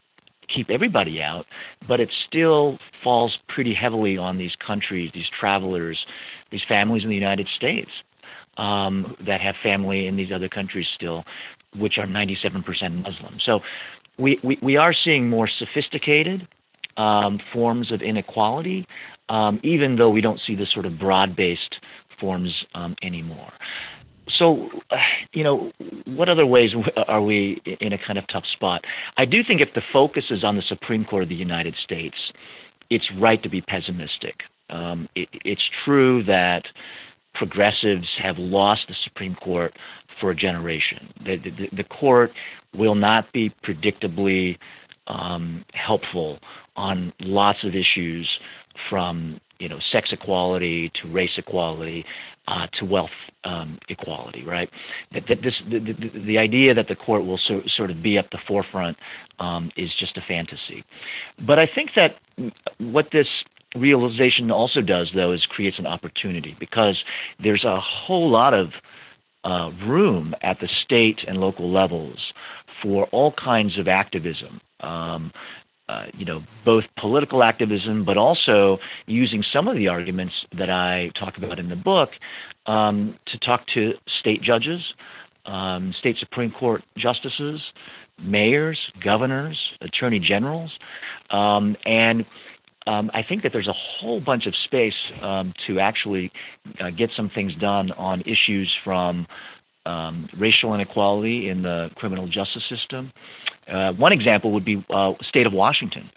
[0.54, 1.46] keep everybody out,
[1.88, 6.06] but it still falls pretty heavily on these countries, these travelers,
[6.52, 7.90] these families in the United States
[8.58, 11.24] um, that have family in these other countries still,
[11.76, 12.64] which are 97%
[13.04, 13.40] Muslim.
[13.44, 13.62] So
[14.18, 16.48] we, we, we are seeing more sophisticated
[16.98, 18.86] um, forms of inequality,
[19.30, 21.78] um, even though we don't see the sort of broad based
[22.20, 23.54] forms um, anymore.
[24.38, 24.70] So,
[25.34, 25.72] you know,
[26.06, 26.72] what other ways
[27.08, 28.84] are we in a kind of tough spot?
[29.18, 32.16] I do think if the focus is on the Supreme Court of the United States,
[32.90, 34.42] it's right to be pessimistic.
[34.70, 36.64] Um, it, it's true that
[37.34, 39.74] progressives have lost the Supreme Court
[40.20, 41.14] for a generation.
[41.24, 42.32] The, the, the court
[42.76, 44.58] will not be predictably
[45.08, 46.40] um, helpful
[46.76, 48.30] on lots of issues
[48.90, 52.06] from you know sex equality to race equality
[52.48, 53.10] uh, to wealth
[53.44, 54.70] um, equality, right?
[55.14, 58.18] That, that this the, the, the, idea that the court will so, sort of be
[58.18, 58.98] at the forefront
[59.40, 60.84] um, is just a fantasy.
[61.46, 62.16] But I think that
[62.80, 63.28] what this
[63.76, 67.04] realization also does, though, is creates an opportunity because
[67.42, 68.72] there's a whole lot of
[69.44, 72.34] uh, room at the state and local levels
[72.82, 74.62] for all kinds of activism.
[74.80, 75.32] Um,
[75.88, 81.10] uh, you know, both political activism, but also using some of the arguments that I
[81.20, 82.12] talk about in the book
[82.68, 84.94] um, to talk to state judges,
[85.48, 87.62] um, state Supreme Court justices,
[88.20, 90.78] mayors, governors, attorney generals,
[91.32, 92.24] um, and
[92.88, 96.32] um, I think that there's a whole bunch of space um, to actually
[96.80, 99.28] uh, get some things done on issues from
[99.86, 103.12] um, racial inequality in the criminal justice system.
[103.68, 106.10] Uh, one example would be uh, state of Washington,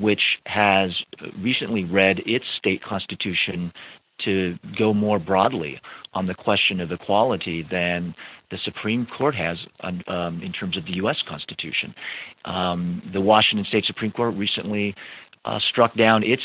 [0.00, 0.90] which has
[1.40, 3.72] recently read its state constitution
[4.24, 5.80] to go more broadly
[6.14, 8.14] on the question of equality than
[8.50, 11.16] the Supreme Court has um, in terms of the U.S.
[11.28, 11.94] Constitution.
[12.44, 14.94] Um, the Washington State Supreme Court recently
[15.68, 16.42] struck down its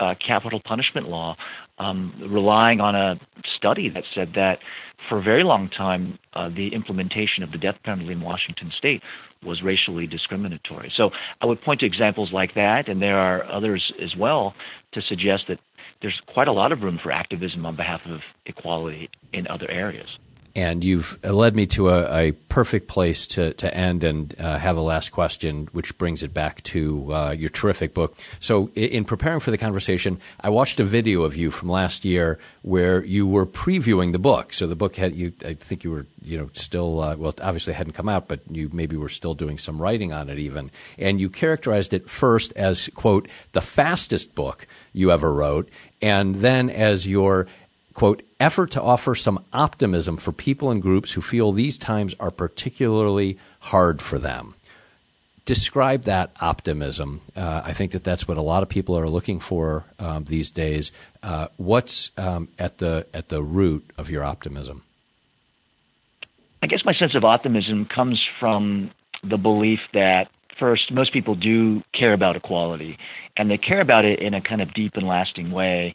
[0.00, 1.36] uh, capital punishment law,
[1.78, 3.18] um, relying on a
[3.56, 4.58] study that said that
[5.08, 9.02] for a very long time, uh, the implementation of the death penalty in Washington state
[9.42, 10.92] was racially discriminatory.
[10.96, 14.54] So I would point to examples like that, and there are others as well
[14.92, 15.58] to suggest that
[16.02, 20.08] there's quite a lot of room for activism on behalf of equality in other areas
[20.54, 24.76] and you've led me to a, a perfect place to, to end and uh, have
[24.76, 28.16] a last question, which brings it back to uh, your terrific book.
[28.40, 32.38] So, in preparing for the conversation, I watched a video of you from last year
[32.62, 34.52] where you were previewing the book.
[34.52, 37.72] So the book had you, I think you were, you know, still uh, well, obviously
[37.72, 41.20] hadn't come out, but you maybe were still doing some writing on it even, and
[41.20, 45.70] you characterized it first as quote the fastest book you ever wrote,
[46.02, 47.46] and then as your
[47.98, 52.30] quote, effort to offer some optimism for people and groups who feel these times are
[52.30, 54.54] particularly hard for them.
[55.44, 57.22] Describe that optimism.
[57.34, 60.52] Uh, I think that that's what a lot of people are looking for um, these
[60.52, 60.92] days.
[61.24, 64.84] Uh, what's um, at the at the root of your optimism?
[66.62, 68.92] I guess my sense of optimism comes from
[69.28, 70.28] the belief that
[70.60, 72.96] first, most people do care about equality,
[73.36, 75.94] and they care about it in a kind of deep and lasting way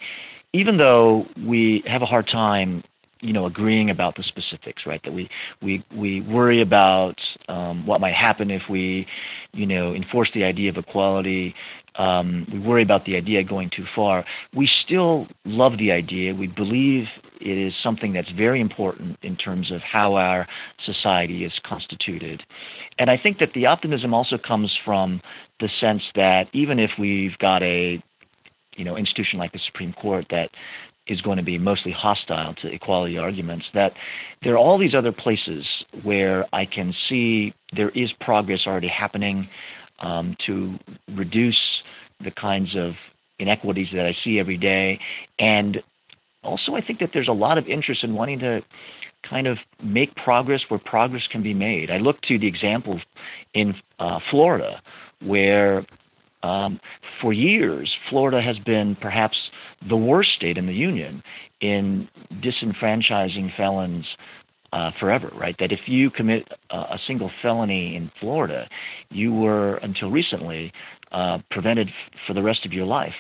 [0.53, 2.83] even though we have a hard time
[3.21, 5.29] you know agreeing about the specifics right that we
[5.61, 9.07] we we worry about um, what might happen if we
[9.53, 11.55] you know enforce the idea of equality
[11.95, 14.25] um, we worry about the idea going too far.
[14.53, 16.33] We still love the idea.
[16.33, 17.05] We believe
[17.39, 20.47] it is something that's very important in terms of how our
[20.83, 22.43] society is constituted.
[22.97, 25.21] And I think that the optimism also comes from
[25.59, 28.01] the sense that even if we've got a
[28.75, 30.49] you know institution like the Supreme Court that
[31.07, 33.91] is going to be mostly hostile to equality arguments, that
[34.41, 35.65] there are all these other places
[36.01, 39.49] where I can see there is progress already happening
[39.99, 40.77] um, to
[41.09, 41.59] reduce
[42.23, 42.93] the kinds of
[43.39, 44.99] inequities that I see every day.
[45.39, 45.83] And
[46.43, 48.61] also, I think that there's a lot of interest in wanting to
[49.29, 51.89] kind of make progress where progress can be made.
[51.89, 52.99] I look to the example
[53.53, 54.81] in uh, Florida,
[55.21, 55.85] where
[56.43, 56.79] um,
[57.21, 59.37] for years Florida has been perhaps
[59.87, 61.23] the worst state in the union
[61.61, 64.05] in disenfranchising felons
[64.73, 65.55] uh, forever, right?
[65.59, 68.67] That if you commit a, a, single felony in Florida,
[69.11, 70.73] you were, until recently,
[71.11, 73.13] uh, prevented f- for the rest of your life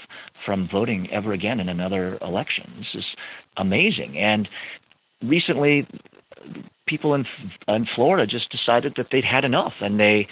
[0.45, 2.73] from voting ever again in another election.
[2.79, 3.05] This is
[3.55, 4.17] amazing.
[4.17, 4.49] And
[5.21, 5.87] recently,
[6.87, 7.25] people in,
[7.67, 10.27] in Florida just decided that they'd had enough and they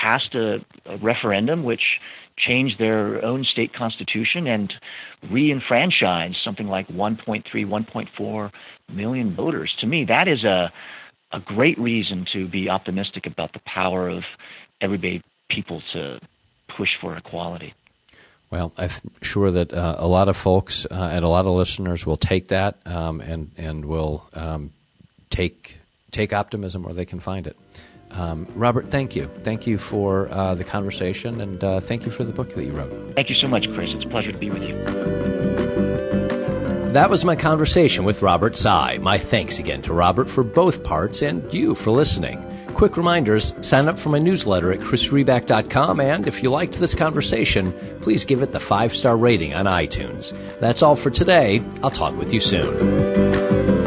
[0.00, 1.98] passed a, a referendum which
[2.36, 4.72] changed their own state constitution and
[5.30, 8.52] re-enfranchised something like 1.3, 1.4
[8.88, 9.74] million voters.
[9.80, 10.72] To me, that is a
[11.30, 14.24] a great reason to be optimistic about the power of
[14.80, 16.18] everyday people to
[16.74, 17.74] push for equality.
[18.50, 18.90] Well, I'm
[19.20, 22.48] sure that uh, a lot of folks uh, and a lot of listeners will take
[22.48, 24.70] that um, and and will um,
[25.28, 25.78] take
[26.10, 27.56] take optimism where they can find it.
[28.12, 29.30] Um, Robert, thank you.
[29.42, 32.72] Thank you for uh, the conversation and uh, thank you for the book that you
[32.72, 33.14] wrote.
[33.14, 33.90] Thank you so much, Chris.
[33.92, 34.76] It's a pleasure to be with you.
[36.92, 38.98] That was my conversation with Robert Tsai.
[38.98, 42.42] My thanks again to Robert for both parts and you for listening.
[42.72, 47.72] Quick reminders sign up for my newsletter at chrisriback.com, and if you liked this conversation,
[48.00, 50.32] please give it the five star rating on iTunes.
[50.60, 51.62] That's all for today.
[51.82, 53.77] I'll talk with you soon.